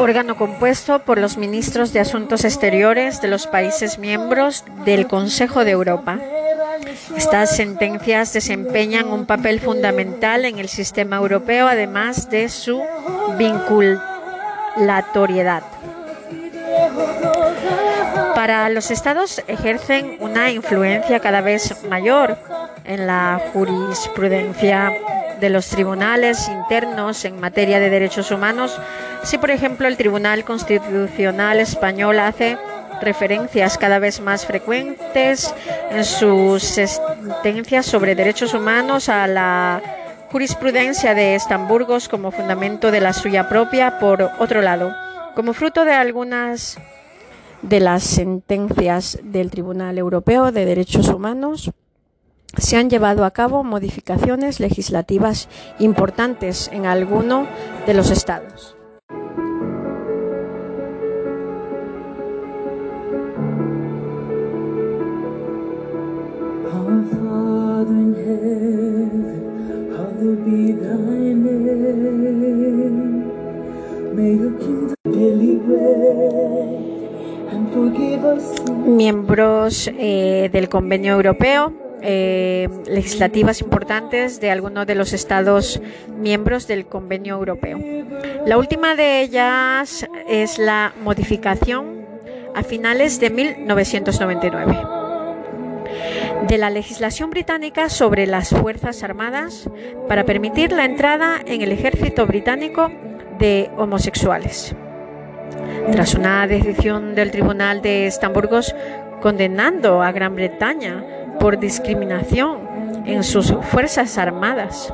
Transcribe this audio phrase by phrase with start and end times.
[0.00, 5.72] órgano compuesto por los ministros de Asuntos Exteriores de los países miembros del Consejo de
[5.72, 6.18] Europa.
[7.16, 12.82] Estas sentencias desempeñan un papel fundamental en el sistema europeo, además de su
[13.36, 15.64] vinculatoriedad.
[18.34, 22.38] Para los estados ejercen una influencia cada vez mayor
[22.86, 24.94] en la jurisprudencia
[25.40, 28.80] de los tribunales internos en materia de derechos humanos,
[29.22, 32.58] si por ejemplo el Tribunal Constitucional Español hace
[33.00, 35.54] referencias cada vez más frecuentes
[35.90, 39.82] en sus sentencias sobre derechos humanos a la
[40.30, 44.94] jurisprudencia de Estamburgos como fundamento de la suya propia, por otro lado,
[45.34, 46.78] como fruto de algunas
[47.62, 51.72] de las sentencias del Tribunal Europeo de Derechos Humanos,
[52.56, 55.48] se han llevado a cabo modificaciones legislativas
[55.78, 57.46] importantes en alguno
[57.86, 58.76] de los estados.
[78.86, 81.72] Miembros eh, del Convenio Europeo,
[82.02, 85.80] eh, legislativas importantes de algunos de los Estados
[86.16, 87.78] miembros del Convenio Europeo.
[88.46, 92.06] La última de ellas es la modificación
[92.54, 94.99] a finales de 1999
[96.48, 99.68] de la legislación británica sobre las Fuerzas Armadas
[100.08, 102.90] para permitir la entrada en el ejército británico
[103.38, 104.74] de homosexuales.
[105.92, 108.74] Tras una decisión del Tribunal de Estamburgos
[109.20, 111.04] condenando a Gran Bretaña
[111.38, 112.68] por discriminación
[113.06, 114.92] en sus Fuerzas Armadas.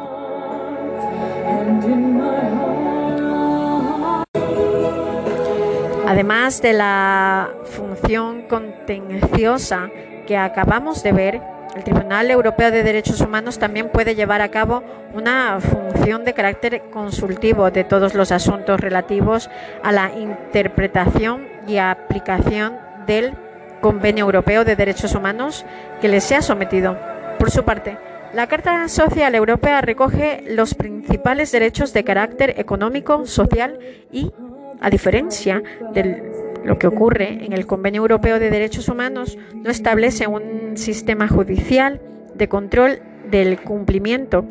[6.06, 9.90] Además de la función contenciosa
[10.26, 11.40] que acabamos de ver,
[11.74, 14.82] el Tribunal Europeo de Derechos Humanos también puede llevar a cabo
[15.14, 19.50] una función de carácter consultivo de todos los asuntos relativos
[19.82, 23.34] a la interpretación y aplicación del
[23.80, 25.64] Convenio Europeo de Derechos Humanos
[26.00, 26.98] que le sea sometido.
[27.38, 27.98] Por su parte,
[28.32, 33.78] la Carta Social Europea recoge los principales derechos de carácter económico, social
[34.10, 34.32] y,
[34.80, 35.62] a diferencia
[35.92, 36.22] del
[36.66, 42.00] lo que ocurre en el Convenio Europeo de Derechos Humanos no establece un sistema judicial
[42.34, 43.00] de control
[43.30, 44.44] del cumplimiento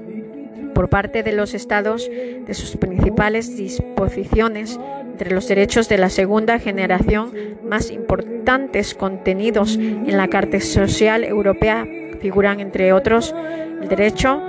[0.73, 4.79] por parte de los Estados de sus principales disposiciones
[5.11, 7.31] entre los derechos de la segunda generación
[7.63, 11.85] más importantes contenidos en la Carta Social Europea
[12.21, 13.35] figuran, entre otros,
[13.81, 14.41] el derecho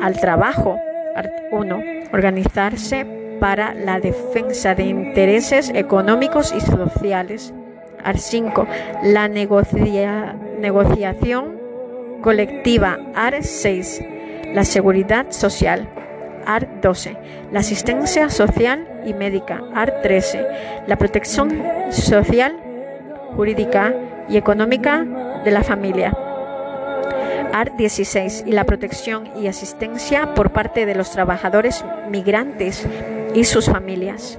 [0.00, 0.78] al trabajo,
[1.50, 1.82] 1.
[2.12, 7.52] Organizarse para la defensa de intereses económicos y sociales.
[8.04, 8.68] Art 5.
[9.02, 11.58] La negociación
[12.22, 13.00] colectiva.
[13.16, 14.04] Art 6.
[14.54, 15.88] La seguridad social.
[16.46, 17.16] Art 12.
[17.50, 19.60] La asistencia social y médica.
[19.74, 20.46] Art 13.
[20.86, 22.56] La protección social,
[23.34, 23.92] jurídica
[24.28, 25.04] y económica
[25.44, 26.16] de la familia.
[27.52, 32.86] Art 16 y la protección y asistencia por parte de los trabajadores migrantes
[33.34, 34.38] y sus familias.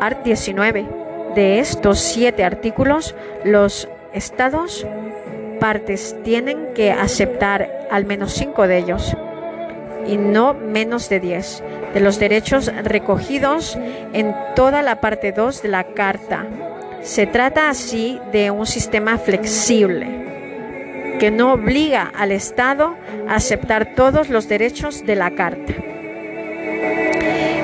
[0.00, 0.86] Art 19.
[1.34, 4.86] De estos siete artículos, los estados
[5.58, 9.16] partes tienen que aceptar al menos cinco de ellos
[10.06, 11.62] y no menos de diez
[11.94, 13.78] de los derechos recogidos
[14.12, 16.46] en toda la parte 2 de la Carta.
[17.02, 20.33] Se trata así de un sistema flexible
[21.18, 22.96] que no obliga al Estado
[23.28, 25.72] a aceptar todos los derechos de la Carta.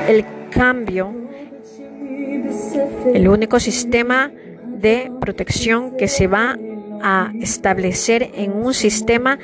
[0.07, 1.13] El cambio,
[3.13, 4.31] el único sistema
[4.65, 6.57] de protección que se va
[7.03, 9.39] a establecer en un sistema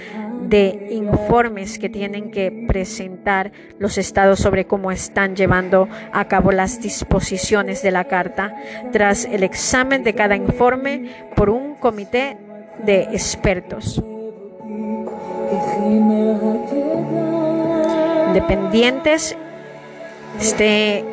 [0.48, 6.82] de informes que tienen que presentar los estados sobre cómo están llevando a cabo las
[6.82, 8.56] disposiciones de la Carta,
[8.92, 12.38] tras el examen de cada informe por un comité
[12.84, 14.02] de expertos
[18.28, 19.36] independientes
[20.40, 21.04] este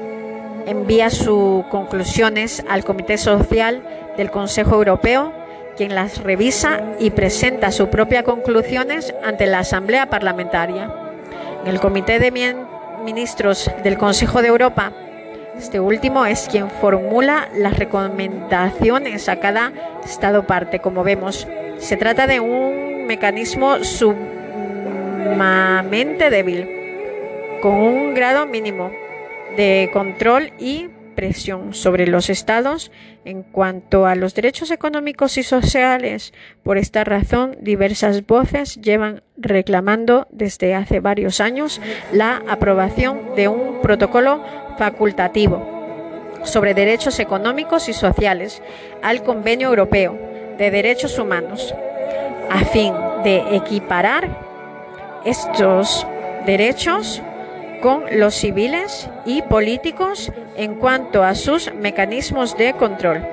[0.66, 3.82] envía sus conclusiones al Comité Social
[4.16, 5.32] del Consejo Europeo,
[5.76, 10.94] quien las revisa y presenta sus propias conclusiones ante la Asamblea Parlamentaria.
[11.64, 12.30] En el Comité de
[13.04, 14.92] Ministros del Consejo de Europa,
[15.58, 19.72] este último es quien formula las recomendaciones a cada
[20.04, 20.80] Estado parte.
[20.80, 21.48] Como vemos,
[21.78, 25.38] se trata de un mecanismo sumamente
[26.30, 26.68] débil,
[27.62, 28.90] con un grado mínimo
[29.56, 32.90] de control y presión sobre los estados
[33.24, 36.34] en cuanto a los derechos económicos y sociales.
[36.62, 41.80] Por esta razón, diversas voces llevan reclamando desde hace varios años
[42.12, 44.42] la aprobación de un protocolo
[44.78, 45.74] facultativo
[46.44, 48.62] sobre derechos económicos y sociales
[49.02, 50.18] al Convenio Europeo
[50.58, 51.74] de Derechos Humanos,
[52.50, 52.92] a fin
[53.24, 54.28] de equiparar
[55.24, 56.06] estos
[56.46, 57.22] derechos
[57.82, 63.26] con los civiles y políticos en cuanto a sus mecanismos de control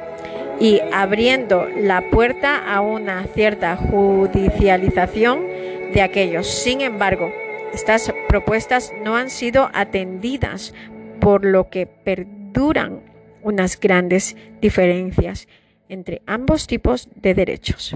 [0.59, 5.45] y abriendo la puerta a una cierta judicialización
[5.93, 6.47] de aquellos.
[6.47, 7.31] Sin embargo,
[7.73, 10.73] estas propuestas no han sido atendidas,
[11.21, 13.03] por lo que perduran
[13.43, 15.47] unas grandes diferencias
[15.87, 17.95] entre ambos tipos de derechos.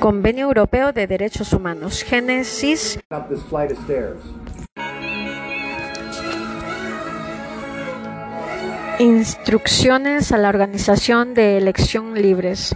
[0.00, 2.02] Convenio Europeo de Derechos Humanos.
[2.02, 2.98] Génesis.
[8.98, 12.74] Instrucciones a la organización de elección libres.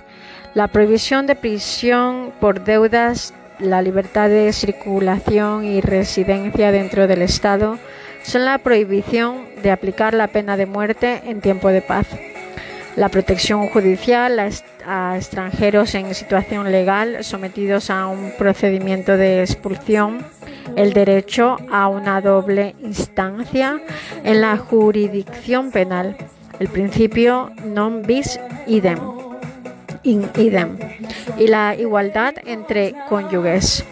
[0.54, 7.78] La prohibición de prisión por deudas, la libertad de circulación y residencia dentro del Estado
[8.22, 12.06] son la prohibición de aplicar la pena de muerte en tiempo de paz.
[12.96, 14.38] La protección judicial
[14.84, 20.18] a, extranjeros en situación legal sometidos a un procedimiento de expulsión,
[20.76, 23.80] el derecho a una doble instancia
[24.24, 26.16] en la jurisdicción penal,
[26.58, 28.36] el principio non bis
[28.68, 29.19] idem,
[30.02, 30.78] in idem
[31.38, 33.84] y la igualdad entre cónyuges.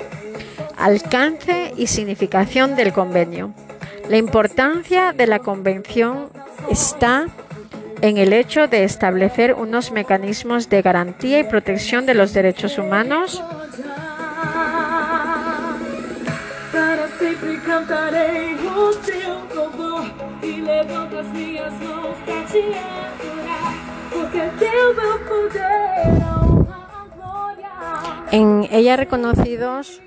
[0.77, 3.53] Alcance y significación del convenio.
[4.09, 6.29] La importancia de la convención
[6.71, 7.27] está
[8.01, 13.43] en el hecho de establecer unos mecanismos de garantía y protección de los derechos humanos
[28.31, 30.01] en ella reconocidos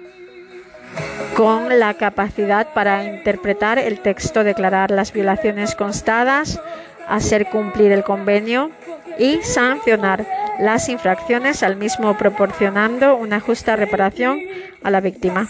[1.36, 6.60] con la capacidad para interpretar el texto, declarar las violaciones constadas,
[7.08, 8.72] hacer cumplir el convenio
[9.18, 10.26] y sancionar
[10.60, 14.40] las infracciones al mismo proporcionando una justa reparación
[14.84, 15.50] a la víctima.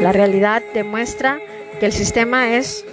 [0.00, 1.38] La realidad demuestra
[1.80, 2.84] que el sistema es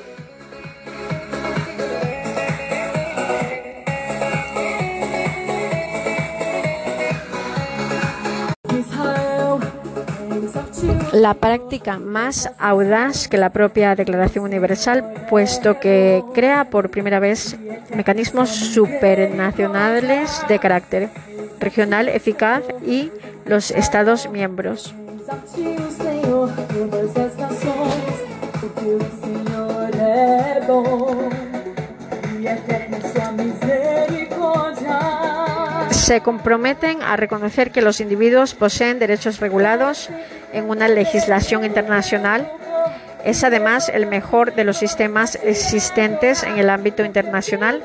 [11.15, 17.55] la práctica más audaz que la propia Declaración Universal, puesto que crea por primera vez
[17.95, 21.09] mecanismos supernacionales de carácter
[21.61, 23.11] regional eficaz y
[23.45, 24.93] los Estados miembros.
[36.05, 40.09] Se comprometen a reconocer que los individuos poseen derechos regulados
[40.53, 42.51] en una legislación internacional.
[43.25, 47.83] Es además el mejor de los sistemas existentes en el ámbito internacional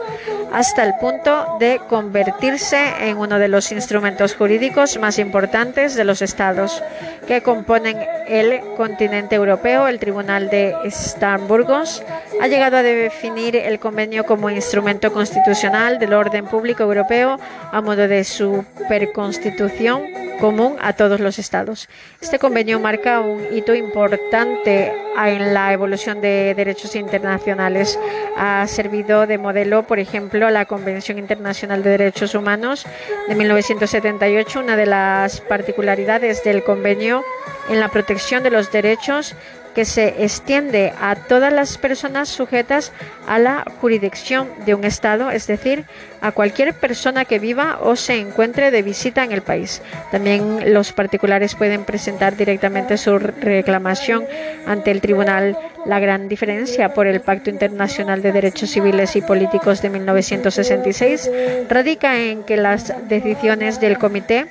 [0.53, 6.21] hasta el punto de convertirse en uno de los instrumentos jurídicos más importantes de los
[6.21, 6.83] estados
[7.27, 7.97] que componen
[8.29, 9.89] el continente europeo.
[9.89, 12.03] El Tribunal de Estamburgos
[12.41, 17.39] ha llegado a definir el convenio como instrumento constitucional del orden público europeo
[17.73, 20.03] a modo de superconstitución
[20.41, 21.89] común a todos los estados.
[22.21, 24.93] Este convenio marca un hito importante
[25.31, 27.99] en la evolución de derechos internacionales.
[28.37, 32.87] Ha servido de modelo, por ejemplo, la Convención Internacional de Derechos Humanos
[33.29, 34.61] de 1978.
[34.61, 37.25] Una de las particularidades del convenio
[37.69, 39.35] en la protección de los derechos
[39.75, 42.93] que se extiende a todas las personas sujetas
[43.27, 45.85] a la jurisdicción de un Estado, es decir,
[46.21, 49.83] a cualquier persona que viva o se encuentre de visita en el país.
[50.11, 54.27] También los particulares pueden presentar directamente su reclamación
[54.67, 55.57] ante el tribunal.
[55.87, 61.31] La gran diferencia por el Pacto Internacional de Derechos Civiles y Políticos de 1966
[61.71, 64.47] radica en que las decisiones del Comité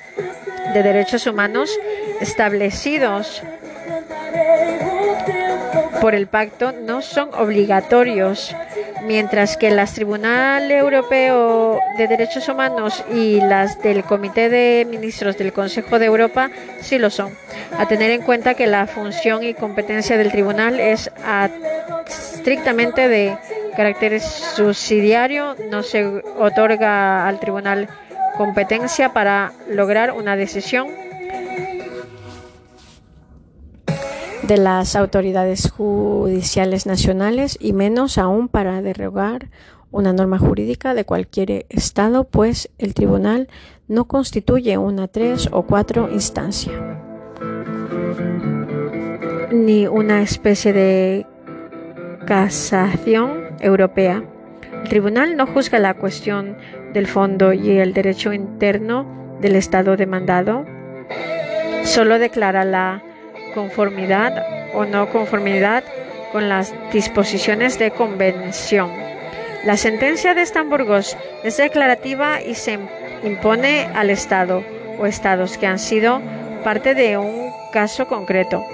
[0.74, 1.72] de Derechos Humanos
[2.20, 3.44] establecidos
[6.02, 8.56] por el pacto no son obligatorios,
[9.06, 15.54] mientras que las Tribunal Europeo de Derechos Humanos y las del Comité de Ministros del
[15.54, 16.50] Consejo de Europa
[16.82, 17.34] sí lo son.
[17.78, 21.12] A tener en cuenta que la función y competencia del tribunal es
[22.08, 23.38] estrictamente de
[23.76, 27.88] carácter subsidiario, no se otorga al tribunal
[28.38, 30.88] competencia para lograr una decisión
[34.50, 39.50] de las autoridades judiciales nacionales y menos aún para derogar
[39.92, 43.48] una norma jurídica de cualquier Estado, pues el tribunal
[43.88, 46.74] no constituye una tres o cuatro instancia,
[49.52, 51.28] ni una especie de
[52.26, 54.24] casación europea.
[54.82, 56.58] El tribunal no juzga la cuestión
[56.94, 60.66] del fondo y el derecho interno del Estado demandado,
[61.84, 63.04] solo declara la
[63.54, 65.84] conformidad o no conformidad
[66.32, 68.92] con las disposiciones de convención.
[69.66, 72.80] La sentencia de Estamburgos es declarativa y se
[73.24, 74.64] impone al Estado
[74.98, 76.22] o estados que han sido
[76.64, 78.66] parte de un caso concreto.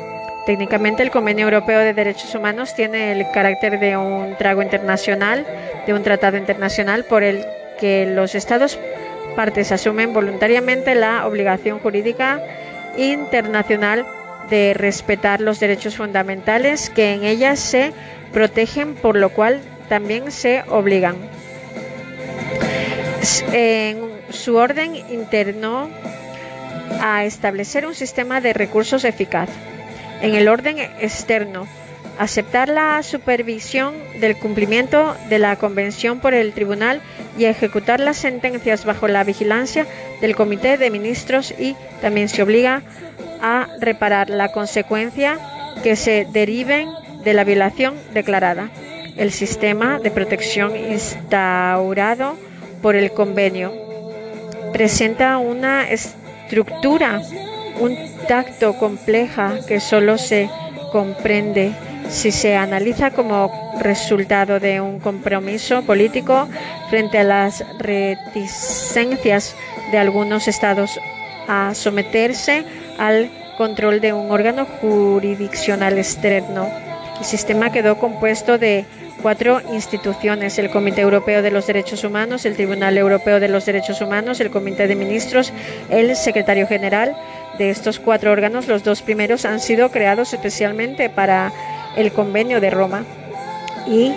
[0.45, 5.45] Técnicamente el Convenio Europeo de Derechos Humanos tiene el carácter de un trago internacional,
[5.87, 7.43] de un tratado internacional por el
[7.79, 8.79] que los estados
[9.35, 12.41] partes asumen voluntariamente la obligación jurídica
[12.95, 14.05] internacional
[14.49, 17.93] de respetar los derechos fundamentales que en ellas se
[18.31, 21.15] protegen, por lo cual también se obligan.
[23.51, 25.89] En su orden interno
[27.01, 29.49] a establecer un sistema de recursos eficaz.
[30.21, 31.67] En el orden externo,
[32.19, 37.01] aceptar la supervisión del cumplimiento de la Convención por el Tribunal
[37.37, 39.85] y ejecutar las sentencias bajo la vigilancia
[40.21, 42.81] del Comité de Ministros y también se obliga
[43.14, 43.14] a
[43.79, 45.37] reparar la consecuencia
[45.83, 46.89] que se deriven
[47.23, 48.69] de la violación declarada.
[49.17, 52.35] El sistema de protección instaurado
[52.81, 53.71] por el convenio
[54.73, 57.21] presenta una estructura,
[57.79, 57.97] un
[58.27, 60.49] tacto compleja que solo se
[60.91, 61.73] comprende
[62.09, 66.47] si se analiza como resultado de un compromiso político
[66.89, 69.55] frente a las reticencias
[69.91, 70.99] de algunos estados
[71.47, 72.63] a someterse
[72.97, 76.69] al control de un órgano jurisdiccional externo.
[77.19, 78.85] El sistema quedó compuesto de
[79.21, 84.01] cuatro instituciones, el Comité Europeo de los Derechos Humanos, el Tribunal Europeo de los Derechos
[84.01, 85.53] Humanos, el Comité de Ministros,
[85.89, 87.15] el Secretario General.
[87.57, 91.53] De estos cuatro órganos, los dos primeros han sido creados especialmente para
[91.95, 93.05] el Convenio de Roma
[93.87, 94.13] y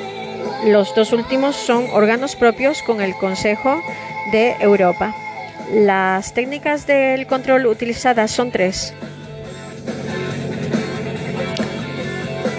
[0.67, 3.81] los dos últimos son órganos propios con el Consejo
[4.33, 5.15] de Europa.
[5.73, 8.95] Las técnicas del control utilizadas son tres.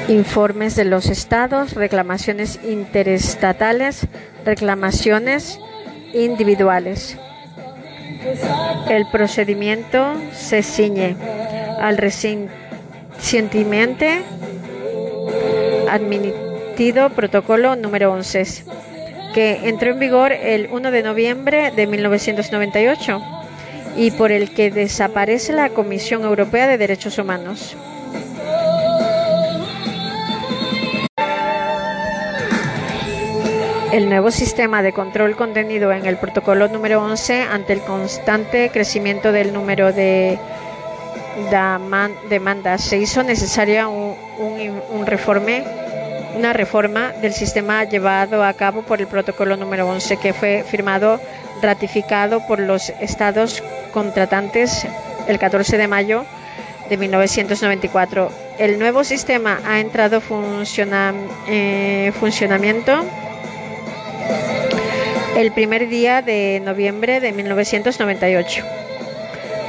[0.07, 4.05] Informes de los estados, reclamaciones interestatales,
[4.45, 5.59] reclamaciones
[6.13, 7.17] individuales.
[8.89, 11.15] El procedimiento se ciñe
[11.79, 14.21] al recientemente
[15.89, 18.65] admitido protocolo número 11
[19.33, 23.21] que entró en vigor el 1 de noviembre de 1998
[23.95, 27.75] y por el que desaparece la Comisión Europea de Derechos Humanos.
[33.91, 39.31] El nuevo sistema de control contenido en el protocolo número 11 ante el constante crecimiento
[39.31, 40.37] del número de
[42.29, 45.63] demandas se hizo necesaria un, un reforme
[46.39, 51.19] una reforma del sistema llevado a cabo por el protocolo número 11 que fue firmado,
[51.61, 54.87] ratificado por los estados contratantes
[55.27, 56.25] el 14 de mayo
[56.87, 58.31] de 1994.
[58.57, 60.21] El nuevo sistema ha entrado
[60.77, 63.03] en eh, funcionamiento
[65.35, 68.65] el primer día de noviembre de 1998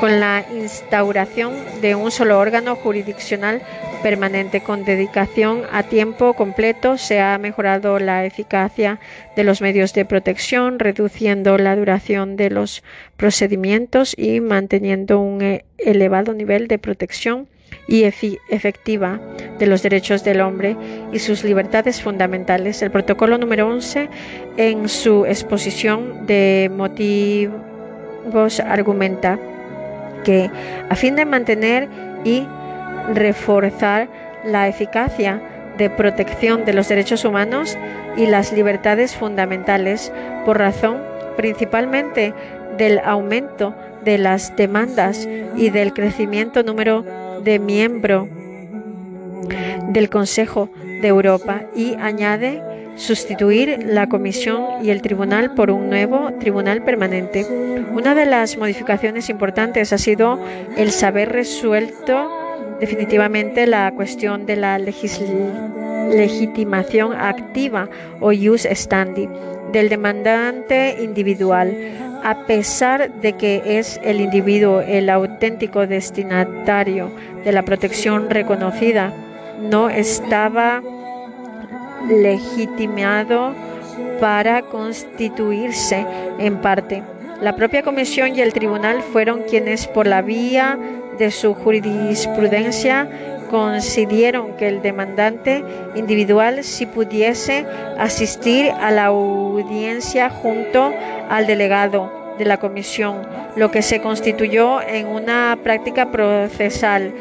[0.00, 1.52] con la instauración
[1.82, 3.60] de un solo órgano jurisdiccional
[4.02, 8.98] permanente con dedicación a tiempo completo se ha mejorado la eficacia
[9.36, 12.82] de los medios de protección, reduciendo la duración de los
[13.18, 17.46] procedimientos y manteniendo un eh, elevado nivel de protección
[17.86, 19.20] y efectiva
[19.58, 20.76] de los derechos del hombre
[21.12, 22.80] y sus libertades fundamentales.
[22.80, 24.08] El protocolo número 11
[24.56, 29.38] en su exposición de motivos argumenta
[30.24, 30.50] que
[30.88, 31.88] a fin de mantener
[32.24, 32.46] y
[33.14, 34.08] reforzar
[34.44, 35.40] la eficacia
[35.78, 37.78] de protección de los derechos humanos
[38.16, 40.12] y las libertades fundamentales
[40.44, 40.98] por razón
[41.36, 42.34] principalmente
[42.76, 43.74] del aumento
[44.04, 47.04] de las demandas y del crecimiento número
[47.42, 48.28] de miembros
[49.88, 50.68] del Consejo
[51.00, 52.62] de Europa y añade
[52.96, 57.46] sustituir la Comisión y el Tribunal por un nuevo Tribunal permanente.
[57.92, 60.40] Una de las modificaciones importantes ha sido
[60.76, 62.30] el saber resuelto
[62.80, 67.88] definitivamente la cuestión de la legitimación activa
[68.20, 69.30] o use standing
[69.72, 71.76] del demandante individual
[72.22, 77.10] a pesar de que es el individuo el auténtico destinatario
[77.44, 79.12] de la protección reconocida,
[79.60, 80.82] no estaba
[82.08, 83.54] legitimado
[84.20, 86.06] para constituirse
[86.38, 87.02] en parte.
[87.40, 90.78] La propia Comisión y el Tribunal fueron quienes, por la vía
[91.18, 93.08] de su jurisprudencia,
[93.50, 95.64] consideraron que el demandante
[95.96, 97.66] individual si pudiese
[97.98, 100.92] asistir a la audiencia junto
[101.28, 103.22] al delegado de la comisión,
[103.56, 107.12] lo que se constituyó en una práctica procesal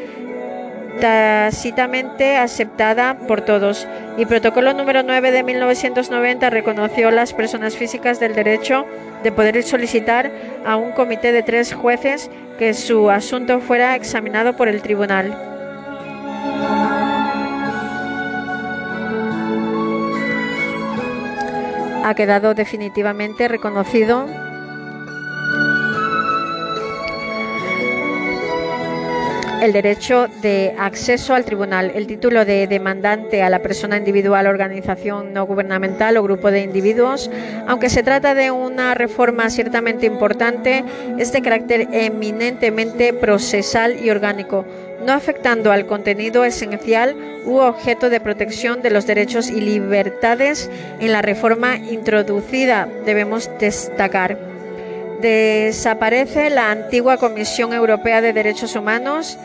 [1.00, 3.86] tácitamente aceptada por todos.
[4.16, 8.86] Y protocolo número 9 de 1990 reconoció a las personas físicas del derecho
[9.22, 10.30] de poder solicitar
[10.64, 15.36] a un comité de tres jueces que su asunto fuera examinado por el tribunal.
[22.02, 24.26] Ha quedado definitivamente reconocido
[29.60, 35.32] el derecho de acceso al tribunal, el título de demandante a la persona individual, organización
[35.32, 37.30] no gubernamental o grupo de individuos.
[37.66, 40.84] Aunque se trata de una reforma ciertamente importante,
[41.18, 44.64] es de carácter eminentemente procesal y orgánico,
[45.04, 51.12] no afectando al contenido esencial u objeto de protección de los derechos y libertades en
[51.12, 54.49] la reforma introducida, debemos destacar.
[55.20, 59.36] Desaparece la antigua Comisión Europea de Derechos Humanos.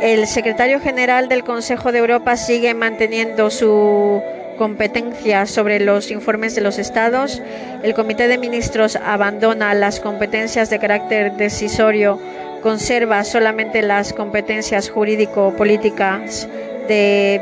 [0.00, 4.22] El secretario general del Consejo de Europa sigue manteniendo su
[4.56, 7.42] competencia sobre los informes de los estados.
[7.82, 12.20] El Comité de Ministros abandona las competencias de carácter decisorio,
[12.62, 16.48] conserva solamente las competencias jurídico-políticas
[16.86, 17.40] de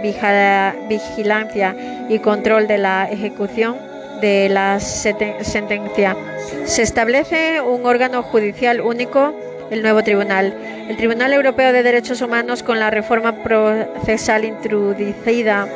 [0.88, 1.76] vigilancia
[2.08, 3.93] y control de la ejecución
[4.24, 6.16] de la sentencia.
[6.64, 9.34] Se establece un órgano judicial único,
[9.70, 10.56] el nuevo tribunal.
[10.88, 15.68] El Tribunal Europeo de Derechos Humanos, con la reforma procesal introducida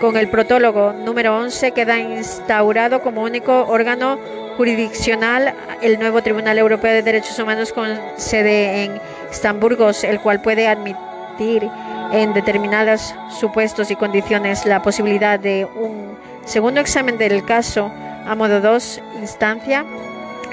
[0.00, 4.18] con el protólogo número 11, queda instaurado como único órgano
[4.56, 10.66] jurisdiccional el nuevo Tribunal Europeo de Derechos Humanos con sede en Estamburgos, el cual puede
[10.66, 11.68] admitir
[12.10, 16.11] en determinados supuestos y condiciones la posibilidad de un
[16.44, 17.90] segundo examen del caso
[18.26, 19.84] a modo 2 instancia,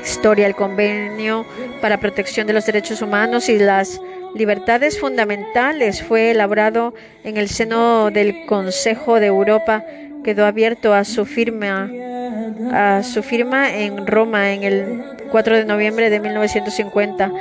[0.04, 1.46] historia, el convenio
[1.82, 4.02] para protección de los derechos humanos y las
[4.36, 9.84] libertades fundamentales fue elaborado en el seno del Consejo de Europa,
[10.24, 11.90] quedó abierto a su firma
[12.72, 17.32] a su firma en Roma en el 4 de noviembre de 1950.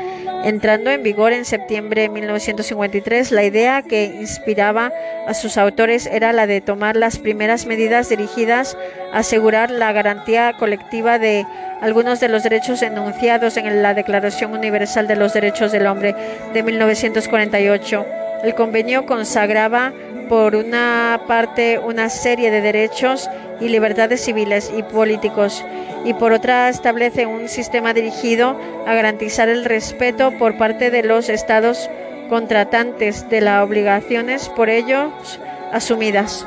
[0.45, 4.93] Entrando en vigor en septiembre de 1953, la idea que inspiraba
[5.27, 8.77] a sus autores era la de tomar las primeras medidas dirigidas
[9.13, 11.45] a asegurar la garantía colectiva de
[11.81, 16.15] algunos de los derechos enunciados en la Declaración Universal de los Derechos del Hombre
[16.55, 18.28] de 1948.
[18.43, 19.93] El convenio consagraba
[20.29, 23.29] por una parte una serie de derechos
[23.61, 25.65] y libertades civiles y políticos
[26.05, 31.29] y por otra establece un sistema dirigido a garantizar el respeto por parte de los
[31.29, 31.91] estados
[32.29, 35.41] contratantes de las obligaciones por ellos
[35.73, 36.47] asumidas.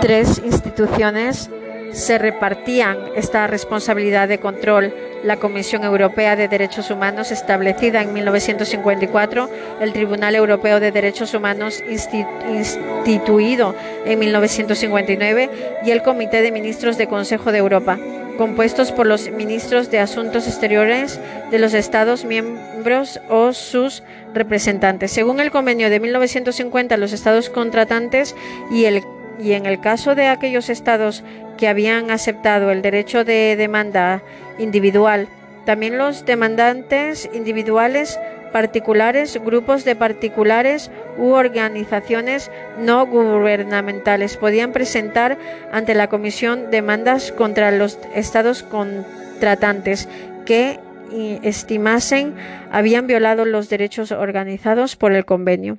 [0.00, 1.50] Tres instituciones
[1.92, 9.48] se repartían esta responsabilidad de control la Comisión Europea de Derechos Humanos establecida en 1954,
[9.80, 15.50] el Tribunal Europeo de Derechos Humanos instituido en 1959
[15.84, 17.98] y el Comité de Ministros de Consejo de Europa,
[18.36, 24.02] compuestos por los ministros de Asuntos Exteriores de los Estados miembros o sus
[24.34, 25.12] representantes.
[25.12, 28.34] Según el convenio de 1950, los Estados contratantes
[28.70, 29.04] y el
[29.38, 31.24] y en el caso de aquellos estados
[31.62, 34.20] que habían aceptado el derecho de demanda
[34.58, 35.28] individual,
[35.64, 38.18] también los demandantes individuales
[38.52, 45.38] particulares, grupos de particulares u organizaciones no gubernamentales podían presentar
[45.70, 50.08] ante la Comisión demandas contra los estados contratantes
[50.44, 50.80] que
[51.44, 52.34] estimasen
[52.72, 55.78] habían violado los derechos organizados por el convenio.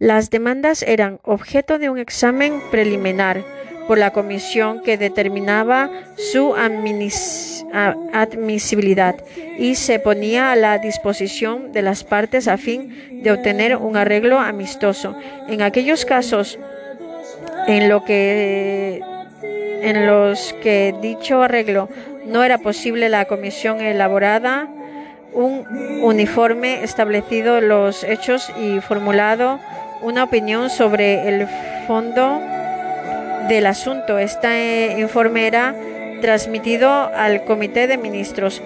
[0.00, 3.44] Las demandas eran objeto de un examen preliminar
[3.86, 6.54] por la comisión que determinaba su
[8.12, 9.16] admisibilidad
[9.58, 14.38] y se ponía a la disposición de las partes a fin de obtener un arreglo
[14.38, 15.16] amistoso.
[15.48, 16.58] En aquellos casos
[17.66, 19.00] en, lo que,
[19.82, 21.88] en los que dicho arreglo
[22.26, 24.68] no era posible, la comisión elaborada
[25.32, 25.66] un
[26.02, 29.58] uniforme establecido los hechos y formulado
[30.00, 31.48] una opinión sobre el
[31.86, 32.40] fondo
[33.48, 34.18] del asunto.
[34.18, 35.74] Este informe era
[36.20, 38.62] transmitido al Comité de Ministros.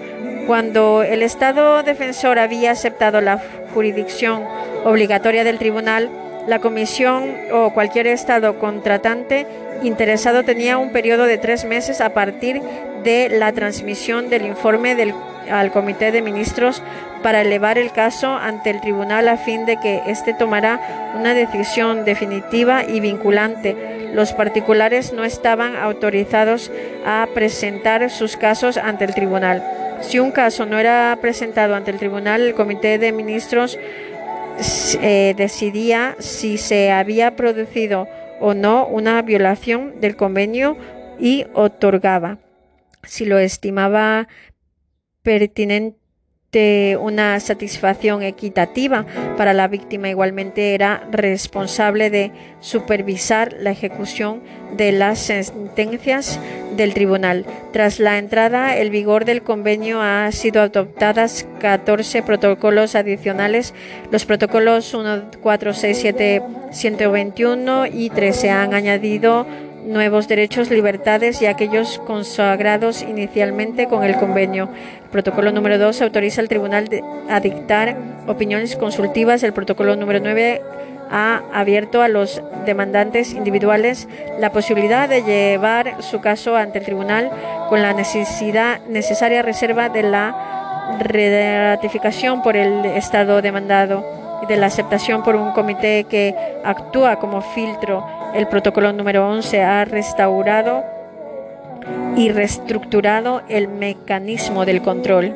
[0.47, 3.39] Cuando el Estado defensor había aceptado la
[3.73, 4.43] jurisdicción
[4.83, 6.09] obligatoria del tribunal,
[6.47, 9.45] la Comisión o cualquier Estado contratante
[9.83, 12.61] interesado tenía un periodo de tres meses a partir
[13.03, 15.13] de la transmisión del informe del,
[15.49, 16.81] al Comité de Ministros
[17.23, 22.05] para elevar el caso ante el tribunal a fin de que éste tomara una decisión
[22.05, 24.09] definitiva y vinculante.
[24.13, 26.71] Los particulares no estaban autorizados
[27.05, 29.63] a presentar sus casos ante el tribunal.
[30.01, 33.77] Si un caso no era presentado ante el tribunal, el Comité de Ministros
[35.01, 38.07] eh, decidía si se había producido
[38.39, 40.77] o no una violación del convenio
[41.19, 42.37] y otorgaba,
[43.03, 44.27] si lo estimaba
[45.23, 49.05] pertinente, una satisfacción equitativa
[49.37, 50.09] para la víctima.
[50.09, 54.41] Igualmente era responsable de supervisar la ejecución
[54.75, 56.39] de las sentencias
[56.75, 57.45] del tribunal.
[57.71, 63.73] Tras la entrada en vigor del convenio han sido adoptadas 14 protocolos adicionales.
[64.11, 69.45] Los protocolos 1, 4, 6, 7, 121 y 13 han añadido
[69.85, 74.69] nuevos derechos, libertades y aquellos consagrados inicialmente con el convenio.
[75.03, 76.89] El protocolo número 2 autoriza al tribunal
[77.29, 79.43] a dictar opiniones consultivas.
[79.43, 80.61] El protocolo número 9
[81.11, 84.07] ha abierto a los demandantes individuales
[84.39, 87.31] la posibilidad de llevar su caso ante el tribunal
[87.67, 90.35] con la necesidad, necesaria reserva de la
[90.99, 97.41] ratificación por el Estado demandado y de la aceptación por un comité que actúa como
[97.41, 100.83] filtro el protocolo número 11 ha restaurado
[102.15, 105.35] y reestructurado el mecanismo del control.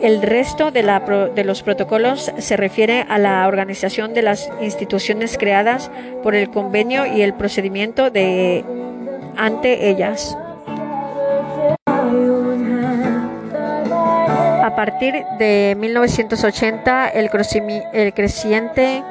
[0.00, 5.36] El resto de, la, de, los protocolos se refiere a la organización de las instituciones
[5.38, 5.90] creadas
[6.22, 8.64] por el convenio y el procedimiento de
[9.36, 10.36] ante ellas.
[14.80, 17.28] Partir de 1980, el,
[17.92, 19.04] el creciente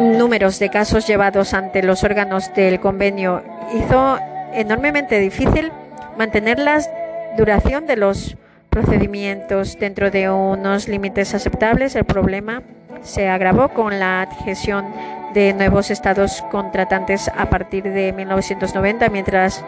[0.00, 3.42] números de casos llevados ante los órganos del convenio
[3.74, 4.18] hizo
[4.54, 5.70] enormemente difícil
[6.16, 6.80] mantener la
[7.36, 8.38] duración de los
[8.70, 11.94] procedimientos dentro de unos límites aceptables.
[11.94, 12.62] El problema
[13.02, 14.86] se agravó con la adhesión
[15.34, 19.62] de nuevos estados contratantes a partir de 1990, mientras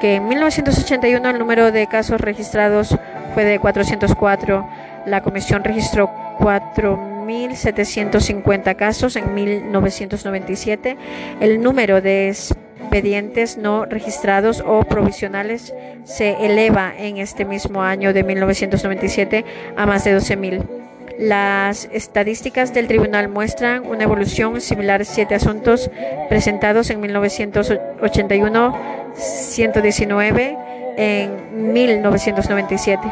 [0.00, 2.96] que en 1981 el número de casos registrados
[3.34, 4.68] fue de 404.
[5.06, 10.96] La comisión registró 4 1.750 casos en 1997.
[11.40, 18.24] El número de expedientes no registrados o provisionales se eleva en este mismo año de
[18.24, 19.44] 1997
[19.76, 20.87] a más de 12.000.
[21.18, 25.04] Las estadísticas del tribunal muestran una evolución similar.
[25.04, 25.90] Siete asuntos
[26.28, 28.78] presentados en 1981,
[29.14, 30.56] 119
[30.96, 33.02] en 1997.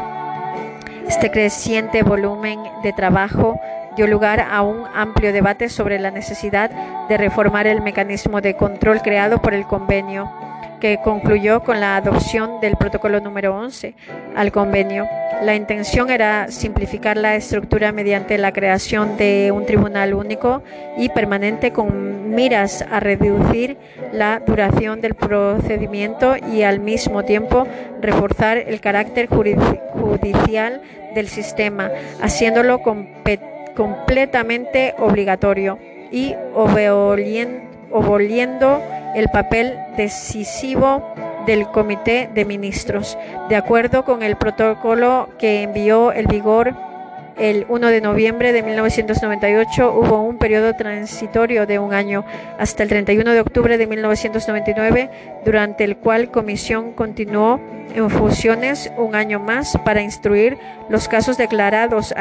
[1.05, 3.59] Este creciente volumen de trabajo
[3.97, 6.69] dio lugar a un amplio debate sobre la necesidad
[7.09, 10.31] de reformar el mecanismo de control creado por el convenio,
[10.79, 13.95] que concluyó con la adopción del protocolo número 11
[14.35, 15.07] al convenio.
[15.41, 20.63] La intención era simplificar la estructura mediante la creación de un tribunal único
[20.97, 23.77] y permanente con miras a reducir
[24.11, 27.67] la duración del procedimiento y al mismo tiempo
[28.01, 30.81] reforzar el carácter judicial
[31.13, 32.81] del sistema, haciéndolo
[33.75, 35.77] completamente obligatorio
[36.11, 37.66] y oboliendo
[39.15, 41.03] el papel decisivo
[41.45, 43.17] del Comité de Ministros,
[43.49, 46.75] de acuerdo con el protocolo que envió el vigor
[47.37, 52.25] el 1 de noviembre de 1998 hubo un periodo transitorio de un año
[52.57, 55.09] hasta el 31 de octubre de 1999,
[55.45, 57.59] durante el cual Comisión continuó
[57.93, 60.57] en funciones un año más para instruir
[60.89, 62.13] los casos declarados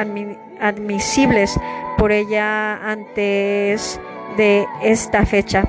[0.60, 1.58] admisibles
[1.96, 3.98] por ella antes
[4.36, 5.68] de esta fecha.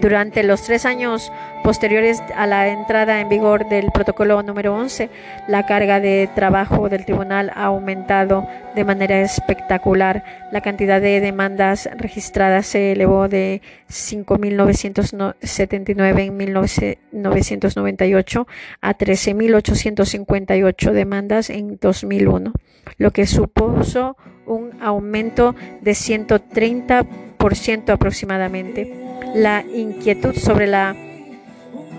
[0.00, 1.30] Durante los tres años
[1.62, 5.10] posteriores a la entrada en vigor del protocolo número 11,
[5.46, 10.24] la carga de trabajo del tribunal ha aumentado de manera espectacular.
[10.52, 18.46] La cantidad de demandas registradas se elevó de 5.979 en 1998
[18.80, 22.52] a 13.858 demandas en 2001,
[22.96, 24.16] lo que supuso
[24.46, 28.92] un aumento de 130% aproximadamente
[29.34, 30.96] la inquietud sobre la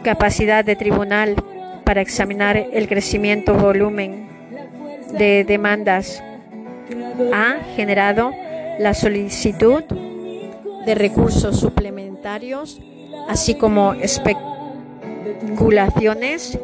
[0.04, 1.36] capacidad de tribunal
[1.86, 4.28] para examinar el crecimiento volumen
[5.17, 6.22] de demandas
[7.34, 8.32] ha generado
[8.80, 9.84] la solicitud
[10.86, 12.82] de recursos suplementarios
[13.28, 16.58] así como especulaciones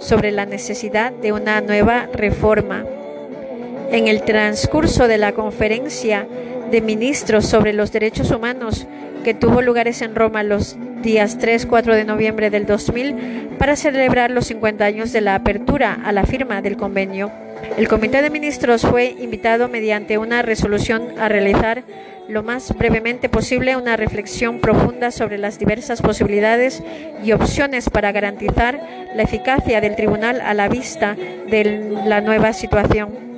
[0.00, 2.84] sobre la necesidad de una nueva reforma.
[3.90, 6.26] En el transcurso de la conferencia
[6.70, 8.86] de ministros sobre los derechos humanos
[9.24, 14.46] que tuvo lugares en Roma los días 3-4 de noviembre del 2000 para celebrar los
[14.46, 17.32] 50 años de la apertura a la firma del convenio.
[17.76, 21.82] El Comité de Ministros fue invitado mediante una resolución a realizar
[22.28, 26.82] lo más brevemente posible una reflexión profunda sobre las diversas posibilidades
[27.24, 28.78] y opciones para garantizar
[29.14, 31.16] la eficacia del tribunal a la vista
[31.50, 33.37] de la nueva situación.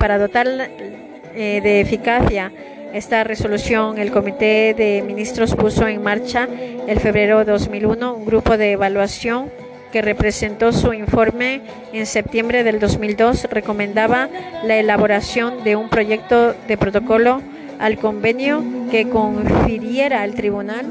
[0.00, 2.50] Para dotar eh, de eficacia
[2.94, 6.48] esta resolución, el Comité de Ministros puso en marcha
[6.88, 9.50] el febrero 2001 un grupo de evaluación
[9.92, 11.60] que representó su informe
[11.92, 14.30] en septiembre del 2002, recomendaba
[14.64, 17.42] la elaboración de un proyecto de protocolo
[17.78, 20.86] al convenio que confiriera al tribunal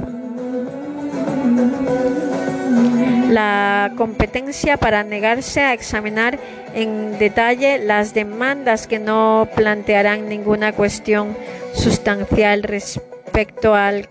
[3.30, 6.40] la competencia para negarse a examinar
[6.74, 11.38] en detalle las demandas que no plantearán ninguna cuestión
[11.74, 14.10] sustancial respecto al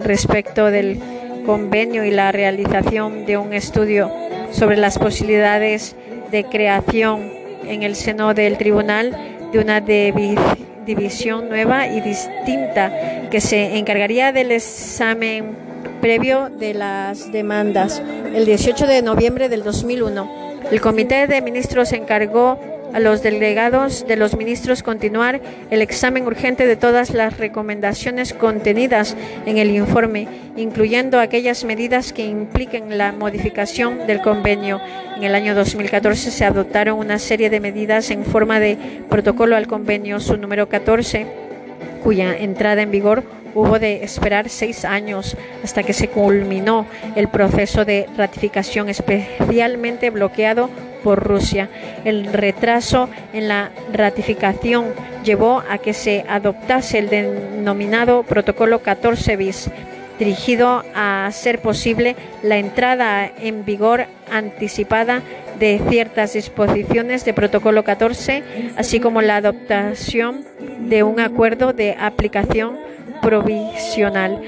[0.00, 1.00] respecto del
[1.46, 4.10] convenio y la realización de un estudio
[4.50, 5.94] sobre las posibilidades
[6.30, 7.32] de creación
[7.66, 9.16] en el seno del tribunal
[9.52, 15.67] de una división nueva y distinta que se encargaría del examen
[16.00, 18.02] previo de las demandas.
[18.34, 22.58] El 18 de noviembre del 2001, el Comité de Ministros encargó
[22.92, 29.16] a los delegados de los ministros continuar el examen urgente de todas las recomendaciones contenidas
[29.46, 34.80] en el informe, incluyendo aquellas medidas que impliquen la modificación del convenio.
[35.16, 39.66] En el año 2014 se adoptaron una serie de medidas en forma de protocolo al
[39.66, 41.26] convenio, su número 14,
[42.02, 43.22] cuya entrada en vigor
[43.58, 50.70] hubo de esperar seis años hasta que se culminó el proceso de ratificación especialmente bloqueado
[51.02, 51.68] por Rusia.
[52.04, 54.86] El retraso en la ratificación
[55.24, 59.70] llevó a que se adoptase el denominado Protocolo 14 bis,
[60.18, 65.22] dirigido a hacer posible la entrada en vigor anticipada
[65.58, 68.44] de ciertas disposiciones de Protocolo 14,
[68.76, 70.44] así como la adoptación
[70.80, 72.78] de un acuerdo de aplicación
[73.22, 74.40] provisional,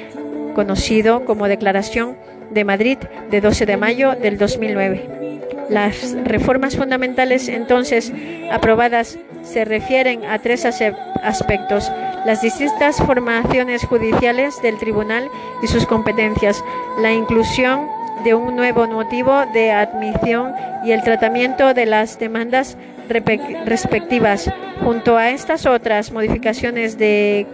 [0.54, 2.16] conocido como Declaración
[2.50, 2.98] de Madrid
[3.30, 5.20] de 12 de mayo del 2009.
[5.68, 8.12] Las reformas fundamentales entonces
[8.50, 11.90] aprobadas se refieren a tres aspectos,
[12.26, 15.28] las distintas formaciones judiciales del tribunal
[15.62, 16.62] y sus competencias,
[17.00, 17.86] la inclusión
[18.24, 20.52] de un nuevo motivo de admisión
[20.84, 22.76] y el tratamiento de las demandas
[23.08, 24.50] respectivas.
[24.82, 27.46] Junto a estas otras modificaciones de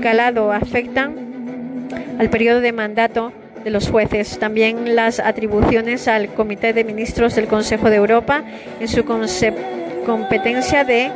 [0.00, 3.32] calado afectan al periodo de mandato
[3.64, 8.44] de los jueces, también las atribuciones al Comité de Ministros del Consejo de Europa
[8.78, 9.04] en su
[10.04, 11.10] competencia de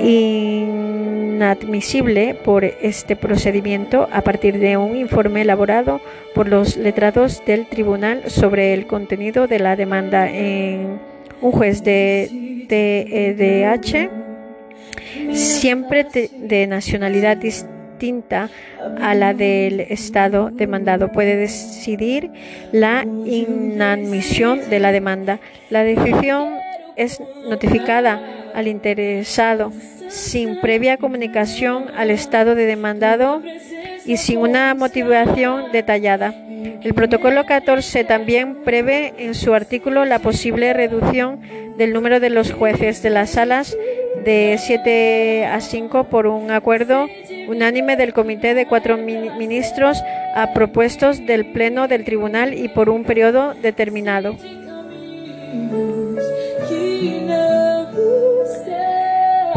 [0.02, 6.00] inadmisible por este procedimiento a partir de un informe elaborado
[6.34, 10.98] por los letrados del tribunal sobre el contenido de la demanda en
[11.40, 14.10] un juez de TEDH
[15.32, 16.06] siempre
[16.38, 18.48] de nacionalidad distinta
[19.00, 21.12] a la del Estado demandado.
[21.12, 22.30] Puede decidir
[22.72, 25.40] la inadmisión de la demanda.
[25.68, 26.54] La decisión
[27.00, 28.20] es notificada
[28.54, 29.72] al interesado
[30.08, 33.42] sin previa comunicación al estado de demandado
[34.04, 36.34] y sin una motivación detallada.
[36.82, 41.40] El protocolo 14 también prevé en su artículo la posible reducción
[41.78, 43.76] del número de los jueces de las salas
[44.24, 47.06] de 7 a 5 por un acuerdo
[47.48, 50.02] unánime del Comité de cuatro ministros
[50.34, 54.36] a propuestos del Pleno del Tribunal y por un periodo determinado.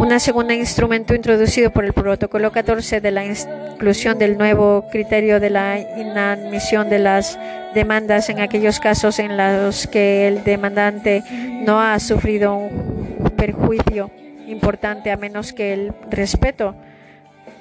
[0.04, 5.50] Un segundo instrumento introducido por el Protocolo 14 de la inclusión del nuevo criterio de
[5.50, 7.40] la inadmisión de las
[7.74, 8.28] demandas.
[8.28, 11.24] En aquellos casos en los que el demandante
[11.62, 14.12] no ha sufrido un perjuicio
[14.46, 16.76] importante a menos que el respeto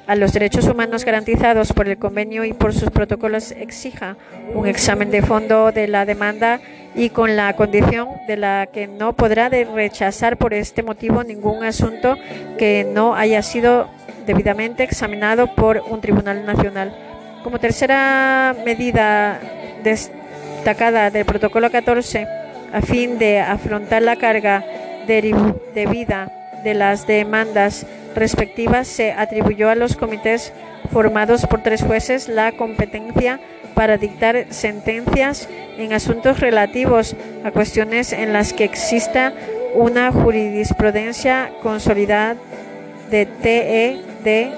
[0.07, 4.17] a los derechos humanos garantizados por el convenio y por sus protocolos exija
[4.55, 6.61] un examen de fondo de la demanda
[6.95, 12.17] y con la condición de la que no podrá rechazar por este motivo ningún asunto
[12.59, 13.89] que no haya sido
[14.27, 16.95] debidamente examinado por un tribunal nacional.
[17.43, 19.41] Como tercera medida
[19.83, 22.27] destacada del protocolo 14,
[22.73, 24.65] a fin de afrontar la carga
[25.07, 30.53] debida de las demandas respectivas, se atribuyó a los comités
[30.93, 33.41] formados por tres jueces la competencia
[33.75, 35.49] para dictar sentencias
[35.79, 39.33] en asuntos relativos a cuestiones en las que exista
[39.75, 42.37] una jurisprudencia consolidada
[43.11, 43.27] de
[44.23, 44.53] TEDH.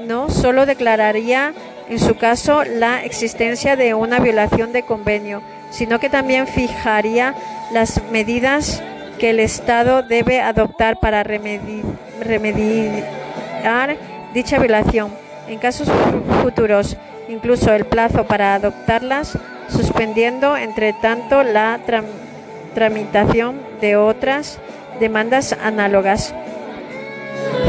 [0.05, 1.53] no solo declararía
[1.89, 7.33] en su caso la existencia de una violación de convenio, sino que también fijaría
[7.71, 8.83] las medidas
[9.17, 11.57] que el Estado debe adoptar para remediar
[14.33, 15.11] dicha violación.
[15.47, 15.89] En casos
[16.41, 16.97] futuros,
[17.29, 19.37] incluso el plazo para adoptarlas,
[19.69, 21.79] suspendiendo entre tanto la
[22.73, 24.59] tramitación de otras
[24.99, 26.33] demandas análogas.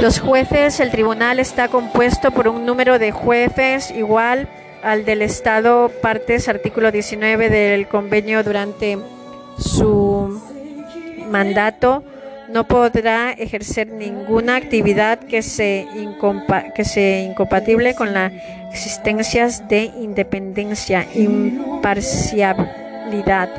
[0.00, 4.48] Los jueces, el tribunal está compuesto por un número de jueces igual
[4.82, 8.98] al del Estado, partes artículo 19 del convenio durante
[9.58, 10.40] su
[11.30, 12.02] mandato
[12.48, 15.86] no podrá ejercer ninguna actividad que, se
[16.74, 18.32] que sea incompatible con las
[18.72, 23.50] existencias de independencia, imparcialidad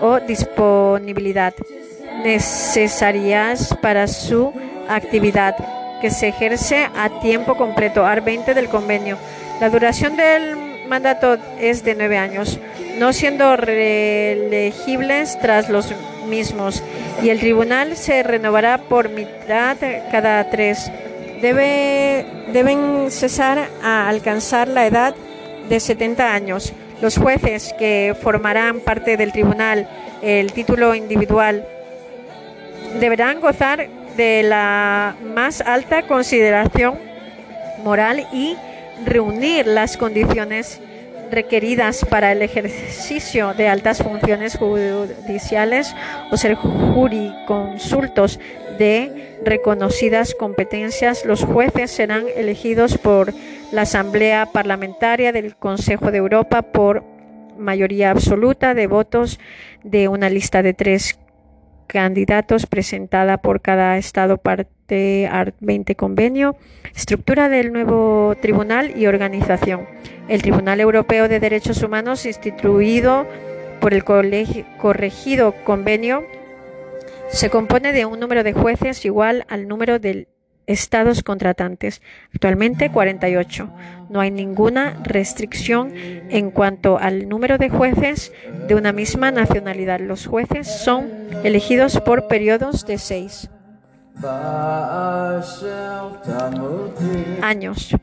[0.00, 1.52] o disponibilidad
[2.22, 4.52] necesarias para su
[4.88, 5.56] actividad
[6.00, 9.16] que se ejerce a tiempo completo, AR 20 del convenio.
[9.60, 12.58] La duración del mandato es de nueve años,
[12.98, 15.94] no siendo reelegibles tras los
[17.22, 19.76] y el tribunal se renovará por mitad
[20.10, 20.90] cada tres.
[21.42, 25.14] Debe, deben cesar a alcanzar la edad
[25.68, 26.72] de 70 años.
[27.02, 29.86] Los jueces que formarán parte del tribunal
[30.22, 31.66] el título individual
[32.98, 36.98] deberán gozar de la más alta consideración
[37.84, 38.56] moral y
[39.04, 40.80] reunir las condiciones
[41.32, 45.94] requeridas para el ejercicio de altas funciones judiciales
[46.30, 48.38] o ser juriconsultos
[48.78, 53.34] de reconocidas competencias, los jueces serán elegidos por
[53.72, 57.04] la Asamblea Parlamentaria del Consejo de Europa por
[57.58, 59.40] mayoría absoluta de votos
[59.82, 61.18] de una lista de tres
[61.86, 64.81] candidatos presentada por cada Estado parte
[65.30, 66.56] ART 20 convenio,
[66.94, 69.86] estructura del nuevo tribunal y organización.
[70.28, 73.26] El Tribunal Europeo de Derechos Humanos, instituido
[73.80, 76.24] por el corregido convenio,
[77.28, 80.28] se compone de un número de jueces igual al número de
[80.66, 82.02] estados contratantes,
[82.34, 83.70] actualmente 48.
[84.10, 88.32] No hay ninguna restricción en cuanto al número de jueces
[88.68, 90.00] de una misma nacionalidad.
[90.00, 91.10] Los jueces son
[91.42, 93.48] elegidos por periodos de seis
[97.42, 97.94] años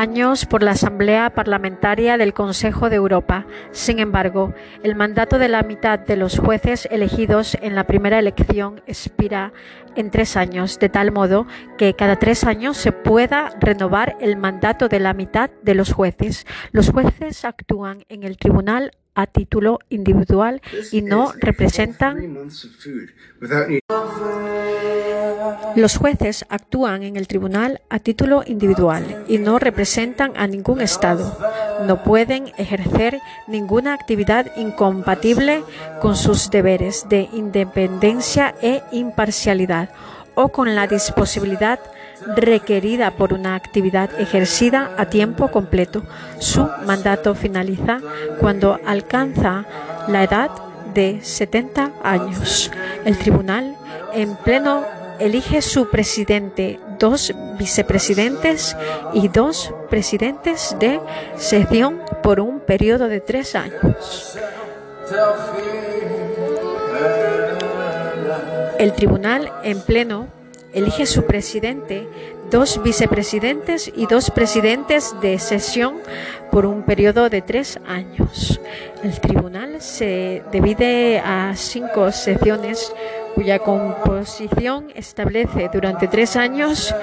[0.00, 3.46] años por la Asamblea Parlamentaria del Consejo de Europa.
[3.70, 8.80] Sin embargo, el mandato de la mitad de los jueces elegidos en la primera elección
[8.86, 9.52] expira
[9.96, 14.88] en tres años, de tal modo que cada tres años se pueda renovar el mandato
[14.88, 16.46] de la mitad de los jueces.
[16.72, 22.16] Los jueces actúan en el tribunal a título individual y no representan
[25.74, 31.36] los jueces actúan en el tribunal a título individual y no representan a ningún Estado.
[31.86, 35.62] No pueden ejercer ninguna actividad incompatible
[36.00, 39.90] con sus deberes de independencia e imparcialidad
[40.34, 41.80] o con la disposibilidad
[42.36, 46.02] requerida por una actividad ejercida a tiempo completo.
[46.38, 48.00] Su mandato finaliza
[48.40, 49.64] cuando alcanza
[50.08, 50.50] la edad
[50.94, 52.70] de 70 años.
[53.04, 53.76] El tribunal
[54.12, 54.84] en pleno
[55.20, 58.76] elige su presidente, dos vicepresidentes
[59.12, 61.00] y dos presidentes de
[61.36, 64.38] sesión por un periodo de tres años.
[68.78, 70.28] El tribunal en pleno
[70.72, 72.08] elige su presidente,
[72.50, 75.96] dos vicepresidentes y dos presidentes de sesión
[76.50, 78.60] por un periodo de tres años.
[79.02, 82.92] El tribunal se divide a cinco sesiones
[83.34, 86.94] cuya composición establece durante tres años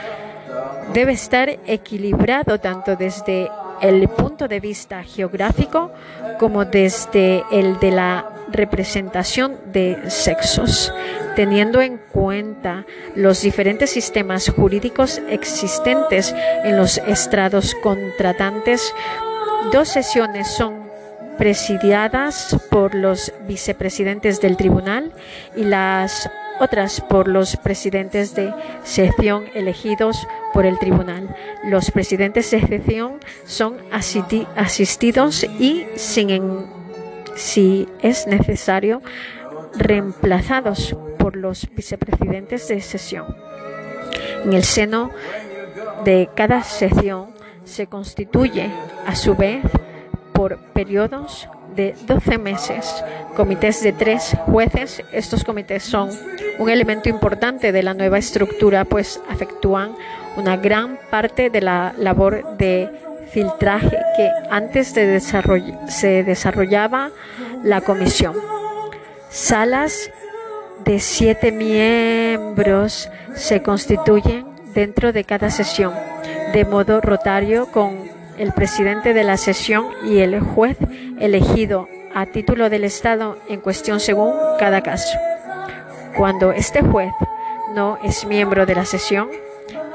[0.94, 3.50] debe estar equilibrado tanto desde
[3.82, 5.92] el punto de vista geográfico
[6.40, 10.94] como desde el de la representación de sexos,
[11.36, 12.86] teniendo en cuenta
[13.16, 16.34] los diferentes sistemas jurídicos existentes
[16.64, 18.94] en los estrados contratantes.
[19.72, 20.88] Dos sesiones son
[21.38, 25.12] presidiadas por los vicepresidentes del tribunal
[25.56, 26.30] y las
[26.60, 28.54] otras por los presidentes de
[28.84, 31.36] sección elegidos por el tribunal.
[31.64, 36.66] Los presidentes de sección son asistidos y, sin
[37.36, 39.02] si es necesario,
[39.76, 43.36] reemplazados por los vicepresidentes de sesión.
[44.44, 45.12] En el seno
[46.04, 47.32] de cada sección
[47.66, 48.72] se constituye,
[49.06, 49.62] a su vez,
[50.38, 53.04] por periodos de 12 meses,
[53.36, 55.04] comités de tres jueces.
[55.12, 56.12] Estos comités son
[56.60, 59.96] un elemento importante de la nueva estructura, pues efectúan
[60.36, 62.88] una gran parte de la labor de
[63.32, 67.10] filtraje que antes de se desarrollaba
[67.64, 68.36] la comisión.
[69.30, 70.12] Salas
[70.86, 75.96] de siete miembros se constituyen dentro de cada sesión,
[76.54, 78.07] de modo rotario con
[78.38, 80.78] el presidente de la sesión y el juez
[81.20, 85.18] elegido a título del Estado en cuestión según cada caso.
[86.16, 87.12] Cuando este juez
[87.74, 89.30] no es miembro de la sesión,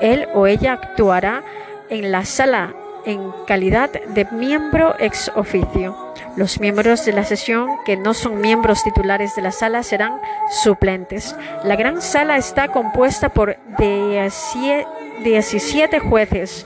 [0.00, 1.42] él o ella actuará
[1.88, 2.74] en la sala
[3.04, 5.96] en calidad de miembro ex oficio.
[6.36, 11.36] Los miembros de la sesión que no son miembros titulares de la sala serán suplentes.
[11.64, 16.64] La gran sala está compuesta por 17 jueces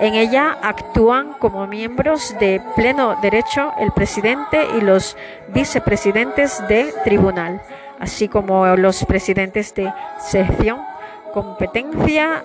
[0.00, 5.16] en ella actúan como miembros de pleno derecho el presidente y los
[5.48, 7.60] vicepresidentes de tribunal,
[7.98, 10.78] así como los presidentes de sección.
[11.34, 12.44] Competencia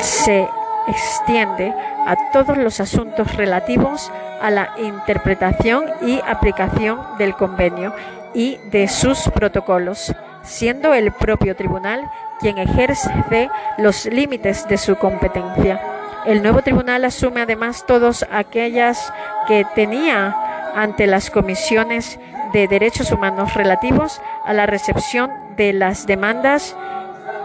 [0.00, 0.48] se
[0.88, 1.74] extiende
[2.06, 4.10] a todos los asuntos relativos
[4.40, 7.94] a la interpretación y aplicación del convenio
[8.34, 12.10] y de sus protocolos, siendo el propio tribunal
[12.40, 15.80] quien ejerce los límites de su competencia.
[16.26, 19.12] El nuevo tribunal asume además todas aquellas
[19.46, 20.36] que tenía
[20.74, 22.18] ante las comisiones
[22.52, 26.76] de derechos humanos relativos a la recepción de las demandas,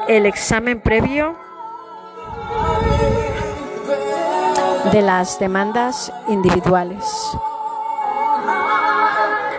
[0.08, 1.47] el examen previo
[4.92, 7.04] de las demandas individuales,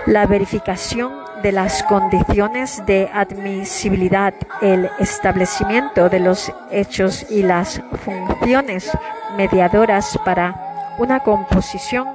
[0.07, 1.13] la verificación
[1.43, 8.91] de las condiciones de admisibilidad, el establecimiento de los hechos y las funciones
[9.37, 12.09] mediadoras para una composición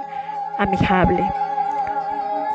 [0.58, 1.24] amigable.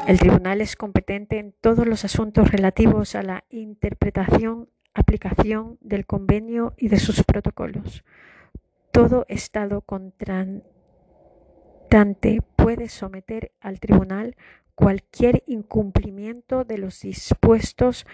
[0.06, 6.74] El tribunal es competente en todos los asuntos relativos a la interpretación, aplicación del convenio
[6.76, 8.02] y de sus protocolos.
[8.98, 10.64] Todo Estado contratante
[12.56, 14.34] puede someter al tribunal
[14.74, 18.06] cualquier incumplimiento de los dispuestos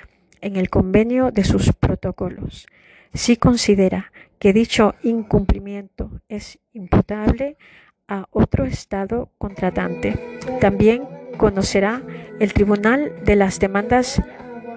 [0.43, 2.67] en el convenio de sus protocolos.
[3.15, 7.57] Si considera que dicho incumplimiento es imputable
[8.07, 11.09] a otro Estado contratante, también
[11.39, 12.03] conocerá
[12.41, 14.23] el Tribunal de las demandas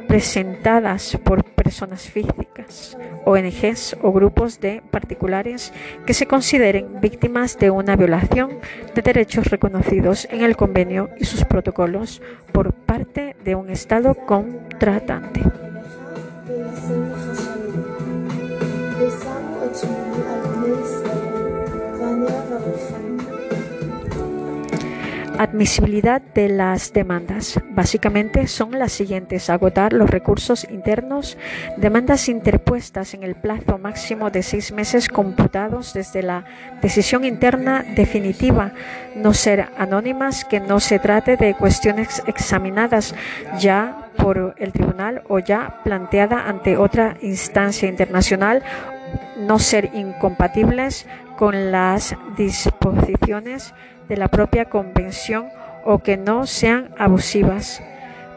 [0.08, 5.74] presentadas por personas físicas, ONGs o grupos de particulares
[6.06, 8.60] que se consideren víctimas de una violación
[8.96, 15.42] de derechos reconocidos en el convenio y sus protocolos por parte de un Estado contratante.
[25.38, 27.60] Admisibilidad de las demandas.
[27.70, 29.50] Básicamente son las siguientes.
[29.50, 31.38] Agotar los recursos internos,
[31.78, 36.46] demandas interpuestas en el plazo máximo de seis meses computados desde la
[36.82, 38.74] decisión interna definitiva.
[39.16, 43.14] No ser anónimas, que no se trate de cuestiones examinadas
[43.60, 48.64] ya por el tribunal o ya planteada ante otra instancia internacional
[49.38, 51.08] no ser incompatibles
[51.38, 53.74] con las disposiciones
[54.10, 55.48] de la propia Convención
[55.86, 57.82] o que no sean abusivas.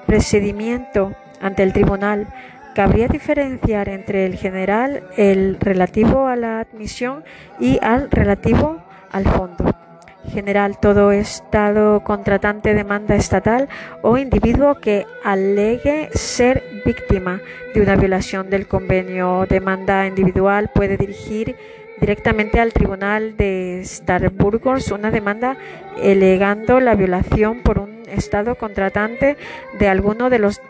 [0.07, 2.29] Procedimiento ante el Tribunal.
[2.75, 7.25] Cabría diferenciar entre el general, el relativo a la admisión
[7.59, 8.81] y al relativo
[9.11, 9.90] al fondo
[10.29, 13.69] general todo Estado contratante demanda estatal
[14.03, 17.41] o individuo que alegue ser víctima
[17.75, 21.57] de una violación del convenio demanda individual puede dirigir
[22.01, 25.57] directamente al Tribunal de Starburgos una demanda
[26.03, 29.37] alegando la violación por un Estado contratante
[29.79, 30.61] de alguno de los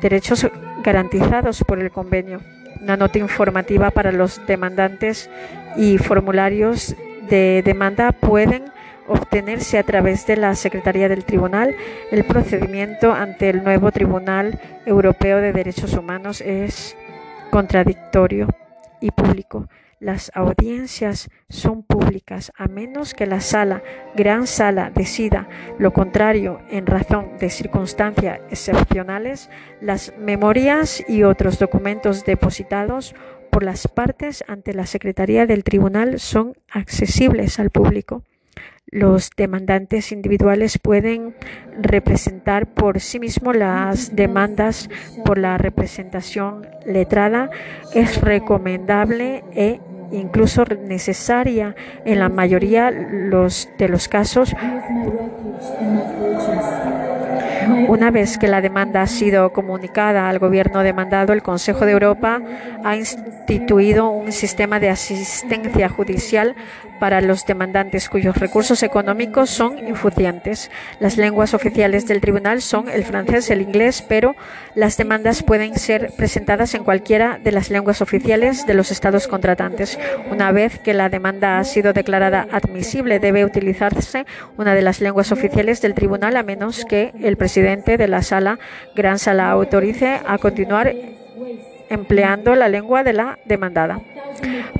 [0.00, 0.46] derechos
[0.84, 2.40] garantizados por el convenio.
[2.80, 5.28] Una nota informativa para los demandantes
[5.76, 6.94] y formularios
[7.28, 8.64] de demanda pueden
[9.08, 11.74] obtenerse a través de la Secretaría del Tribunal.
[12.10, 16.96] El procedimiento ante el nuevo Tribunal Europeo de Derechos Humanos es
[17.50, 18.48] contradictorio
[19.00, 19.68] y público.
[20.00, 23.82] Las audiencias son públicas a menos que la sala,
[24.14, 25.48] gran sala, decida
[25.78, 29.50] lo contrario en razón de circunstancias excepcionales.
[29.80, 33.16] Las memorias y otros documentos depositados
[33.50, 38.22] por las partes ante la Secretaría del Tribunal son accesibles al público.
[38.90, 41.34] Los demandantes individuales pueden
[41.78, 44.88] representar por sí mismos las demandas
[45.26, 47.50] por la representación letrada.
[47.94, 49.80] Es recomendable e
[50.10, 51.76] incluso necesaria
[52.06, 54.54] en la mayoría de los casos
[57.88, 62.40] una vez que la demanda ha sido comunicada al gobierno demandado, el Consejo de Europa
[62.84, 66.54] ha instituido un sistema de asistencia judicial
[66.98, 70.70] para los demandantes cuyos recursos económicos son insuficientes.
[70.98, 74.34] Las lenguas oficiales del tribunal son el francés el inglés, pero
[74.74, 79.98] las demandas pueden ser presentadas en cualquiera de las lenguas oficiales de los estados contratantes.
[80.30, 85.30] Una vez que la demanda ha sido declarada admisible, debe utilizarse una de las lenguas
[85.30, 88.58] oficiales del tribunal a menos que el presidente de la sala,
[88.94, 90.94] gran sala, autorice a continuar
[91.90, 94.00] empleando la lengua de la demandada.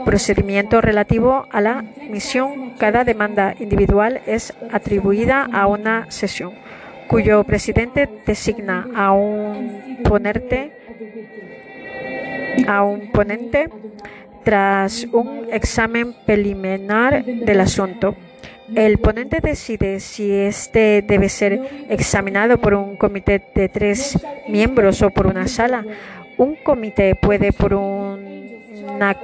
[0.05, 2.75] Procedimiento relativo a la misión.
[2.79, 6.53] Cada demanda individual es atribuida a una sesión,
[7.09, 10.73] cuyo presidente designa a un ponente
[14.45, 18.15] tras un examen preliminar del asunto.
[18.75, 25.11] El ponente decide si este debe ser examinado por un comité de tres miembros o
[25.11, 25.85] por una sala
[26.39, 29.17] un comité puede por una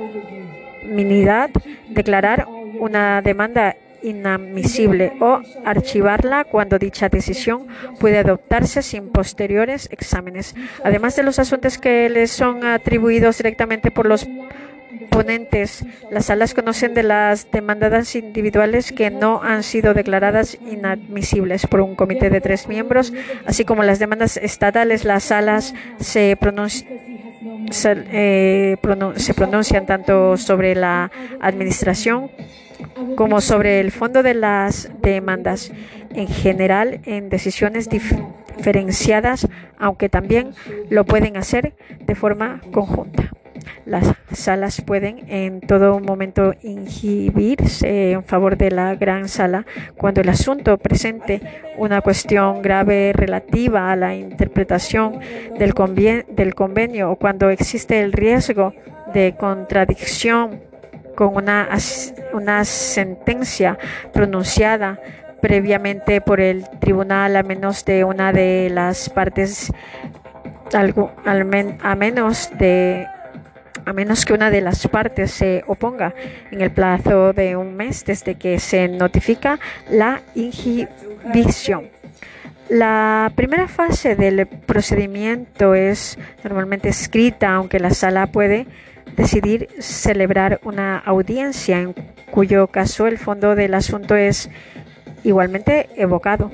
[0.85, 1.51] minidad
[1.89, 2.47] declarar
[2.79, 7.67] una demanda inadmisible o archivarla cuando dicha decisión
[7.99, 10.55] puede adoptarse sin posteriores exámenes.
[10.85, 14.27] Además de los asuntos que les son atribuidos directamente por los
[15.11, 21.81] ponentes, las salas conocen de las demandadas individuales que no han sido declaradas inadmisibles por
[21.81, 23.13] un comité de tres miembros,
[23.47, 25.05] así como las demandas estatales.
[25.05, 25.75] Las salas
[26.15, 26.37] eh,
[29.17, 32.31] se pronuncian tanto sobre la administración
[33.17, 35.73] como sobre el fondo de las demandas
[36.15, 39.49] en general en decisiones diferenciadas,
[39.79, 40.51] aunque también
[40.91, 41.75] lo pueden hacer
[42.07, 43.31] de forma conjunta.
[43.87, 50.29] Las salas pueden en todo momento inhibirse en favor de la gran sala cuando el
[50.29, 51.41] asunto presente
[51.77, 55.21] una cuestión grave relativa a la interpretación
[55.59, 55.75] del,
[56.31, 58.73] del convenio o cuando existe el riesgo
[59.13, 60.61] de contradicción
[61.15, 61.69] con una,
[62.33, 63.79] una sentencia
[64.13, 64.99] pronunciada
[65.41, 69.73] previamente por el tribunal a menos de una de las partes
[70.73, 73.07] algo, al a menos de
[73.85, 76.15] a menos que una de las partes se oponga
[76.51, 79.59] en el plazo de un mes desde que se notifica
[79.91, 81.89] la inhibición.
[82.69, 88.67] La primera fase del procedimiento es normalmente escrita, aunque la sala puede
[89.17, 91.95] decidir celebrar una audiencia, en
[92.31, 94.49] cuyo caso el fondo del asunto es
[95.25, 96.51] igualmente evocado.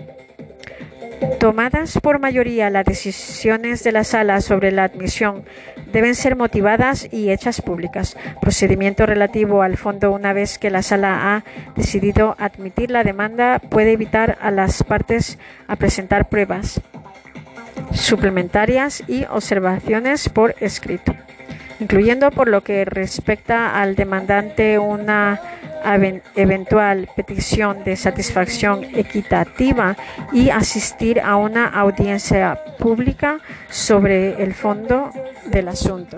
[1.38, 5.44] Tomadas por mayoría las decisiones de la sala sobre la admisión
[5.92, 8.16] deben ser motivadas y hechas públicas.
[8.40, 11.44] Procedimiento relativo al fondo una vez que la sala ha
[11.76, 16.80] decidido admitir la demanda puede evitar a las partes a presentar pruebas
[17.92, 21.14] suplementarias y observaciones por escrito,
[21.80, 25.40] incluyendo por lo que respecta al demandante una
[26.36, 29.96] eventual petición de satisfacción equitativa
[30.32, 35.10] y asistir a una audiencia pública sobre el fondo
[35.46, 36.16] del asunto.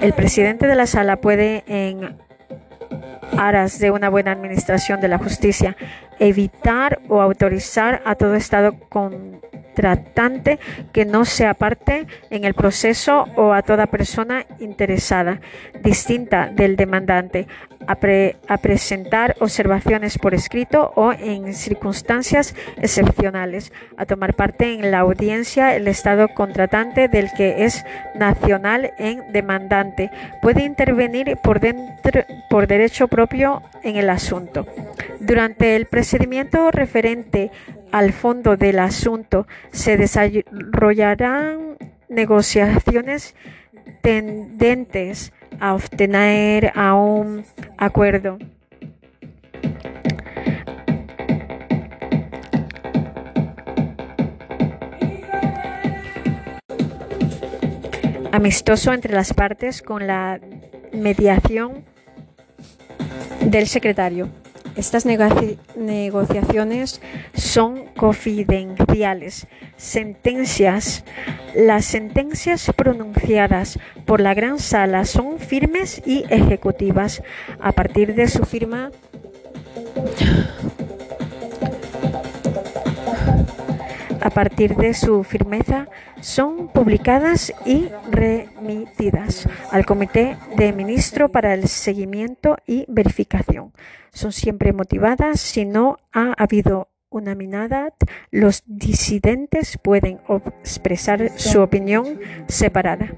[0.00, 2.16] El presidente de la sala puede, en
[3.36, 5.76] aras de una buena administración de la justicia,
[6.18, 9.40] evitar o autorizar a todo Estado con
[9.78, 10.58] tratante
[10.92, 15.40] que no sea parte en el proceso o a toda persona interesada,
[15.84, 17.46] distinta del demandante,
[17.88, 25.74] a, presentar observaciones por escrito o en circunstancias excepcionales, a tomar parte en la audiencia
[25.74, 27.84] el Estado contratante del que es
[28.14, 30.10] nacional en demandante,
[30.42, 34.66] puede intervenir por, derecho propio en el asunto.
[35.20, 37.50] Durante el procedimiento referente
[37.90, 41.78] al fondo del asunto, se desarrollarán
[42.10, 43.34] negociaciones
[44.02, 47.44] tendentes a obtener a un
[47.76, 48.38] acuerdo.
[58.38, 60.38] amistoso entre las partes con la
[60.92, 61.84] mediación
[63.40, 64.28] del secretario.
[64.78, 67.02] Estas negociaciones
[67.34, 69.48] son confidenciales.
[69.76, 71.04] Sentencias.
[71.56, 77.24] Las sentencias pronunciadas por la Gran Sala son firmes y ejecutivas.
[77.60, 78.92] A partir de su firma
[84.20, 85.88] a partir de su firmeza,
[86.20, 93.72] son publicadas y remitidas al Comité de Ministros para el seguimiento y verificación.
[94.12, 95.40] Son siempre motivadas.
[95.40, 97.94] Si no ha habido unanimidad,
[98.30, 100.20] los disidentes pueden
[100.60, 103.14] expresar su opinión separada.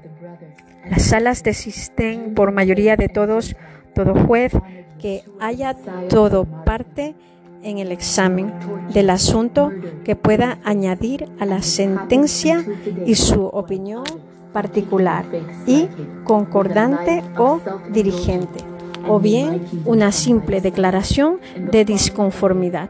[0.89, 3.55] Las salas desisten por mayoría de todos,
[3.93, 4.53] todo juez
[4.99, 5.75] que haya
[6.09, 7.15] todo parte
[7.63, 8.53] en el examen
[8.93, 9.71] del asunto
[10.03, 12.65] que pueda añadir a la sentencia
[13.05, 14.03] y su opinión
[14.53, 15.25] particular
[15.65, 15.87] y
[16.23, 17.59] concordante o
[17.91, 18.59] dirigente,
[19.07, 21.39] o bien una simple declaración
[21.71, 22.89] de disconformidad.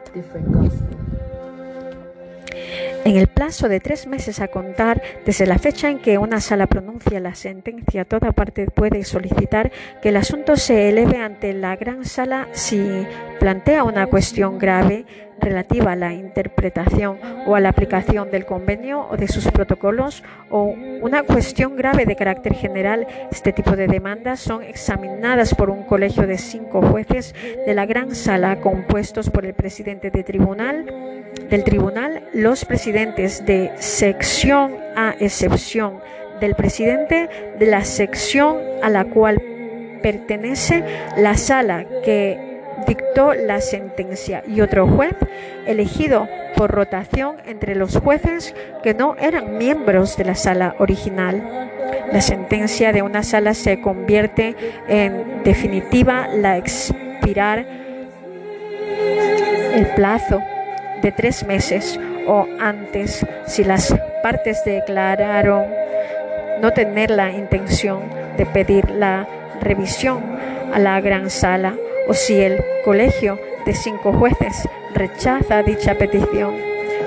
[3.03, 6.67] En el plazo de tres meses a contar desde la fecha en que una sala
[6.67, 9.71] pronuncia la sentencia, toda parte puede solicitar
[10.03, 12.79] que el asunto se eleve ante la gran sala si
[13.39, 15.05] plantea una cuestión grave
[15.41, 20.75] relativa a la interpretación o a la aplicación del convenio o de sus protocolos o
[21.01, 23.07] una cuestión grave de carácter general.
[23.31, 27.35] Este tipo de demandas son examinadas por un colegio de cinco jueces
[27.65, 30.85] de la gran sala compuestos por el presidente de tribunal,
[31.49, 35.99] del tribunal, los presidentes de sección a excepción
[36.39, 37.29] del presidente
[37.59, 39.41] de la sección a la cual
[40.01, 40.83] pertenece
[41.17, 42.50] la sala que
[42.87, 45.15] dictó la sentencia y otro juez
[45.65, 51.69] elegido por rotación entre los jueces que no eran miembros de la sala original.
[52.11, 54.55] La sentencia de una sala se convierte
[54.87, 57.65] en definitiva la expirar
[59.73, 60.41] el plazo
[61.01, 65.65] de tres meses o antes si las partes declararon
[66.61, 68.01] no tener la intención
[68.37, 69.27] de pedir la
[69.61, 70.21] revisión
[70.73, 71.73] a la gran sala
[72.07, 76.55] o si el colegio de cinco jueces rechaza dicha petición.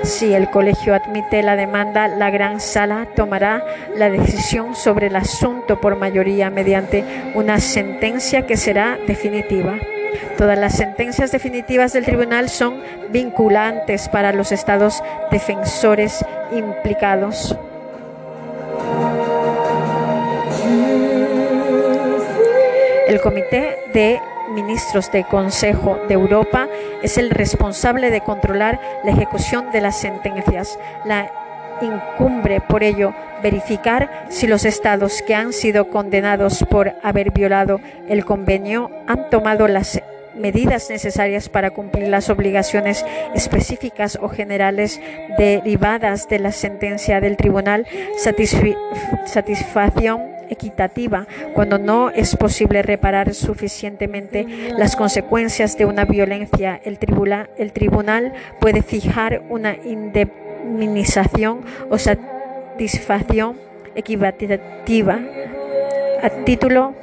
[0.03, 3.65] Si el colegio admite la demanda, la gran sala tomará
[3.95, 9.79] la decisión sobre el asunto por mayoría mediante una sentencia que será definitiva.
[10.37, 17.57] Todas las sentencias definitivas del tribunal son vinculantes para los estados defensores implicados.
[23.07, 24.19] El comité de
[24.49, 26.67] ministros del Consejo de Europa
[27.01, 30.79] es el responsable de controlar la ejecución de las sentencias.
[31.05, 31.31] La
[31.81, 38.25] incumbre, por ello, verificar si los estados que han sido condenados por haber violado el
[38.25, 40.01] convenio han tomado las
[40.35, 44.99] medidas necesarias para cumplir las obligaciones específicas o generales
[45.37, 47.87] derivadas de la sentencia del tribunal,
[49.25, 54.45] satisfacción equitativa cuando no es posible reparar suficientemente
[54.77, 56.79] las consecuencias de una violencia.
[56.83, 63.57] El, tribunal, el tribunal puede fijar una indemnización o satisfacción
[63.95, 65.19] equitativa
[66.21, 66.93] a título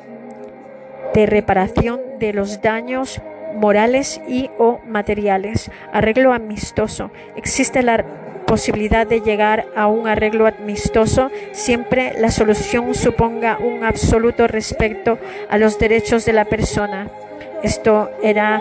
[1.14, 3.20] de reparación de los daños
[3.54, 5.70] morales y o materiales.
[5.92, 7.10] Arreglo amistoso.
[7.36, 8.04] Existe la
[8.52, 15.56] posibilidad de llegar a un arreglo amistoso siempre la solución suponga un absoluto respeto a
[15.56, 17.08] los derechos de la persona.
[17.62, 18.60] Esto era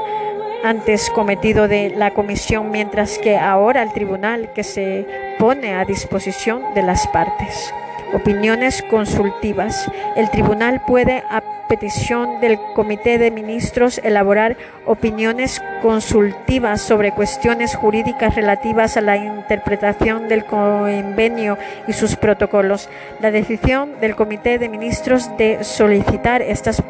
[0.63, 6.73] antes cometido de la comisión, mientras que ahora el tribunal que se pone a disposición
[6.73, 7.73] de las partes.
[8.13, 9.89] Opiniones consultivas.
[10.15, 11.41] El tribunal puede, a
[11.71, 20.27] petición del Comité de Ministros, elaborar opiniones consultivas sobre cuestiones jurídicas relativas a la interpretación
[20.27, 21.57] del convenio
[21.87, 22.89] y sus protocolos.
[23.21, 26.83] La decisión del Comité de Ministros de solicitar estas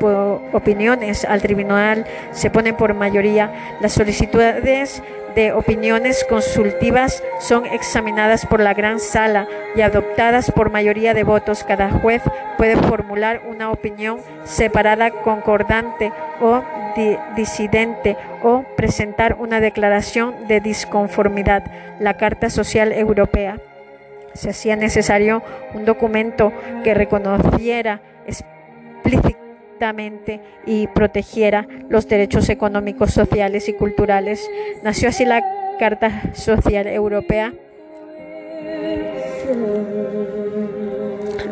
[0.51, 3.77] opiniones al tribunal se pone por mayoría.
[3.81, 5.03] Las solicitudes
[5.35, 11.63] de opiniones consultivas son examinadas por la gran sala y adoptadas por mayoría de votos.
[11.63, 12.21] Cada juez
[12.57, 16.11] puede formular una opinión separada, concordante
[16.41, 16.63] o
[17.35, 21.63] disidente o presentar una declaración de disconformidad.
[21.99, 23.57] La Carta Social Europea.
[24.33, 26.51] Se hacía necesario un documento
[26.83, 29.40] que reconociera explícitamente
[30.65, 34.47] y protegiera los derechos económicos, sociales y culturales.
[34.83, 35.43] Nació así la
[35.79, 37.53] Carta Social Europea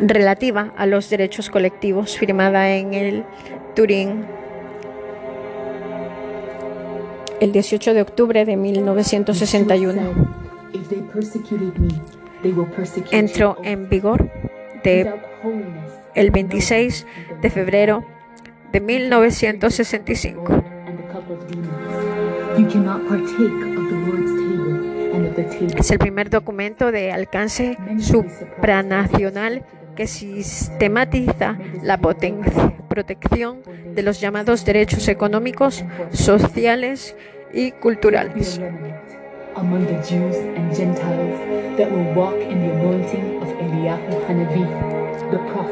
[0.00, 3.24] relativa a los derechos colectivos, firmada en el
[3.74, 4.24] Turín
[7.40, 10.00] el 18 de octubre de 1961.
[13.10, 14.30] Entró en vigor
[14.84, 15.12] de
[16.14, 17.06] el 26
[17.40, 18.04] de febrero
[18.72, 20.64] de 1965.
[25.76, 29.64] Es el primer documento de alcance supranacional
[29.96, 33.62] que sistematiza la protección
[33.94, 37.16] de los llamados derechos económicos, sociales
[37.52, 38.60] y culturales.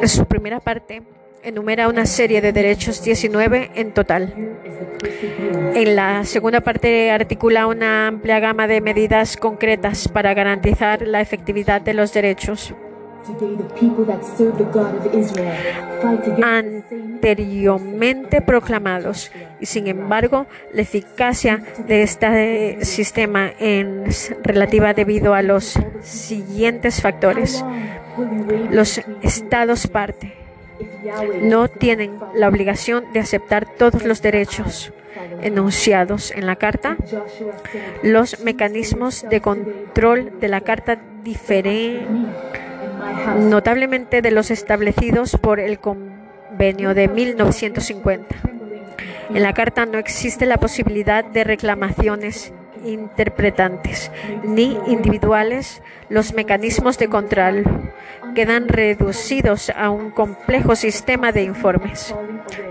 [0.01, 1.03] En su primera parte
[1.49, 4.35] enumera una serie de derechos, 19 en total.
[5.75, 11.81] En la segunda parte articula una amplia gama de medidas concretas para garantizar la efectividad
[11.81, 12.75] de los derechos.
[16.43, 19.31] anteriormente proclamados
[19.61, 27.65] y sin embargo la eficacia de este sistema es relativa debido a los siguientes factores.
[28.71, 30.38] Los estados parte
[31.43, 34.93] no tienen la obligación de aceptar todos los derechos
[35.43, 36.97] enunciados en la Carta.
[38.03, 42.29] Los mecanismos de control de la Carta difieren
[43.39, 48.37] notablemente de los establecidos por el convenio de 1950.
[49.31, 52.53] En la Carta no existe la posibilidad de reclamaciones
[52.85, 54.11] interpretantes
[54.45, 57.65] ni individuales, los mecanismos de control
[58.35, 62.15] quedan reducidos a un complejo sistema de informes.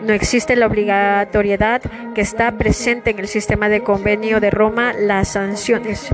[0.03, 1.81] No existe la obligatoriedad
[2.15, 4.93] que está presente en el sistema de convenio de Roma.
[4.93, 6.09] Las sanciones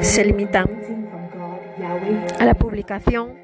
[0.00, 0.66] se limitan
[2.38, 3.34] a la publicación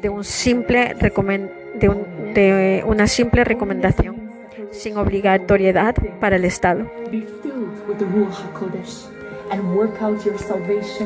[0.00, 4.28] de, un simple de una simple recomendación
[4.70, 6.90] sin obligatoriedad para el Estado.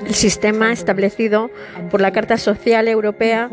[0.05, 1.51] El sistema establecido
[1.91, 3.51] por la Carta Social Europea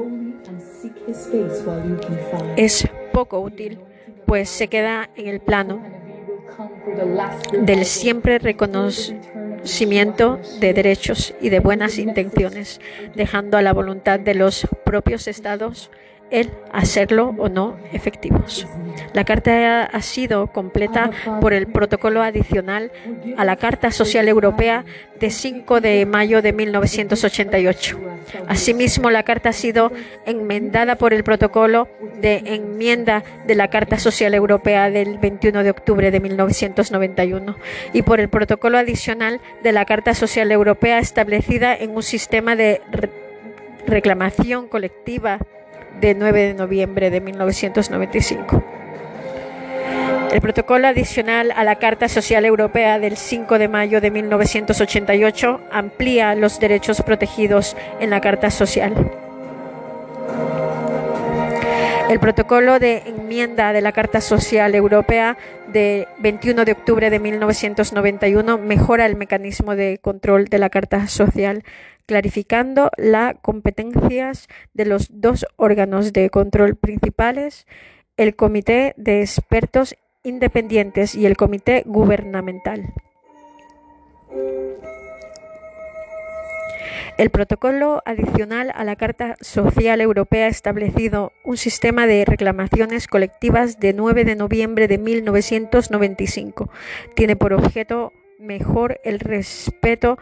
[2.56, 3.80] es poco útil,
[4.26, 5.82] pues se queda en el plano
[7.62, 12.82] del siempre reconocimiento de derechos y de buenas intenciones,
[13.16, 15.92] dejando a la voluntad de los propios estados
[16.32, 18.68] el hacerlo o no efectivos.
[19.14, 21.12] La Carta ha sido completa
[21.42, 22.92] por el protocolo adicional
[23.38, 24.86] a la Carta Social Europea
[25.20, 28.00] de 5 de mayo de 1988.
[28.48, 29.92] Asimismo, la Carta ha sido
[30.26, 31.88] enmendada por el protocolo
[32.22, 37.56] de enmienda de la Carta Social Europea del 21 de octubre de 1991
[37.94, 42.82] y por el protocolo adicional de la Carta Social Europea establecida en un sistema de
[43.88, 45.40] reclamación colectiva
[46.00, 48.64] de 9 de noviembre de 1995.
[50.32, 56.36] El protocolo adicional a la Carta Social Europea del 5 de mayo de 1988 amplía
[56.36, 58.94] los derechos protegidos en la Carta Social.
[62.10, 65.38] El protocolo de enmienda de la Carta Social Europea
[65.72, 71.64] de 21 de octubre de 1991 mejora el mecanismo de control de la Carta Social
[72.10, 77.68] clarificando las competencias de los dos órganos de control principales,
[78.18, 82.96] el Comité de Expertos Independientes y el Comité Gubernamental.
[87.20, 93.80] El protocolo adicional a la Carta Social Europea ha establecido un sistema de reclamaciones colectivas
[93.80, 96.72] de 9 de noviembre de 1995.
[97.14, 100.18] Tiene por objeto mejor el respeto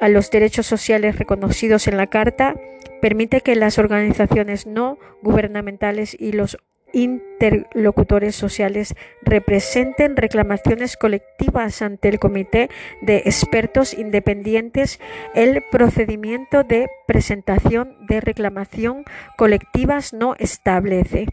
[0.00, 2.54] a los derechos sociales reconocidos en la Carta,
[3.00, 6.58] permite que las organizaciones no gubernamentales y los
[6.92, 12.70] interlocutores sociales representen reclamaciones colectivas ante el Comité
[13.02, 14.98] de Expertos Independientes.
[15.34, 19.04] El procedimiento de presentación de reclamación
[19.36, 21.26] colectivas no establece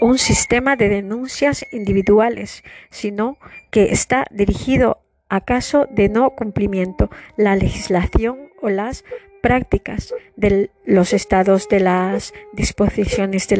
[0.00, 3.36] un sistema de denuncias individuales, sino
[3.70, 7.08] que está dirigido a caso de no cumplimiento.
[7.36, 9.04] La legislación o las
[9.40, 13.56] prácticas de los estados de las disposiciones de,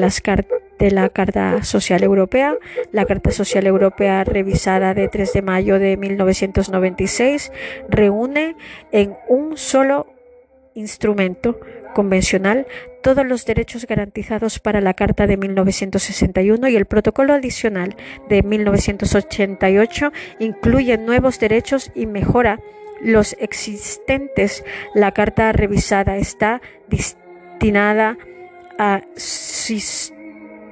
[0.90, 2.56] la Carta Social Europea.
[2.92, 7.50] La Carta Social Europea revisada de 3 de mayo de 1996
[7.88, 8.56] reúne
[8.92, 10.06] en un solo
[10.74, 11.58] instrumento
[11.94, 12.66] convencional
[13.02, 17.96] todos los derechos garantizados para la Carta de 1961 y el protocolo adicional
[18.28, 22.60] de 1988 incluye nuevos derechos y mejora
[23.00, 24.64] los existentes.
[24.94, 28.18] La carta revisada está destinada
[28.78, 29.02] a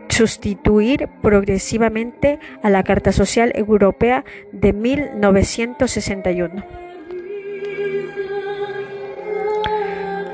[0.09, 6.88] sustituir progresivamente a la Carta Social Europea de 1961.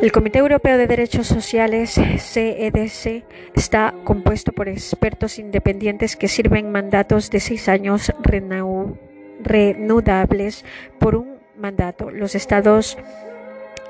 [0.04, 3.24] El Comité Europeo de Derechos Sociales, CEDC,
[3.54, 8.12] está compuesto por expertos independientes que sirven mandatos de seis años
[9.42, 10.66] reanudables
[11.00, 12.10] por un mandato.
[12.10, 12.98] Los estados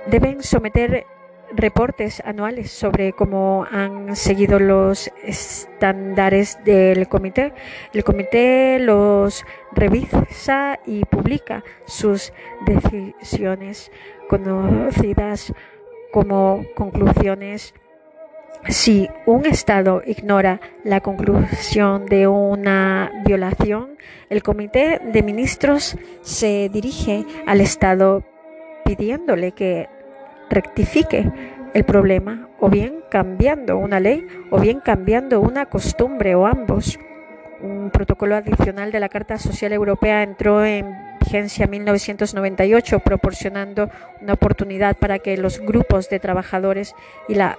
[0.07, 1.05] deben someter
[1.53, 7.53] reportes anuales sobre cómo han seguido los estándares del comité.
[7.93, 12.33] El comité los revisa y publica sus
[12.65, 13.91] decisiones
[14.29, 15.53] conocidas
[16.15, 17.75] como conclusiones.
[18.69, 23.99] Si un Estado ignora la conclusión de una violación,
[24.31, 28.23] el Comité de Ministros se dirige al Estado
[28.85, 29.89] pidiéndole que
[30.51, 31.33] rectifique
[31.75, 36.97] el problema, o bien cambiando una ley, o bien cambiando una costumbre, o ambos.
[37.61, 40.95] Un protocolo adicional de la Carta Social Europea entró en
[41.25, 46.95] vigencia 1998, proporcionando una oportunidad para que los grupos de trabajadores
[47.29, 47.57] y las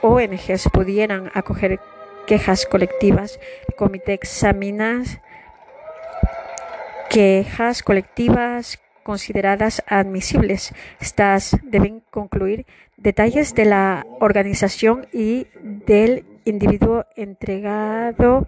[0.00, 1.80] ONGs pudieran acoger
[2.26, 3.38] quejas colectivas.
[3.68, 5.02] El comité examina
[7.10, 10.72] quejas colectivas consideradas admisibles.
[11.00, 18.46] Estas deben concluir detalles de la organización y del individuo entregado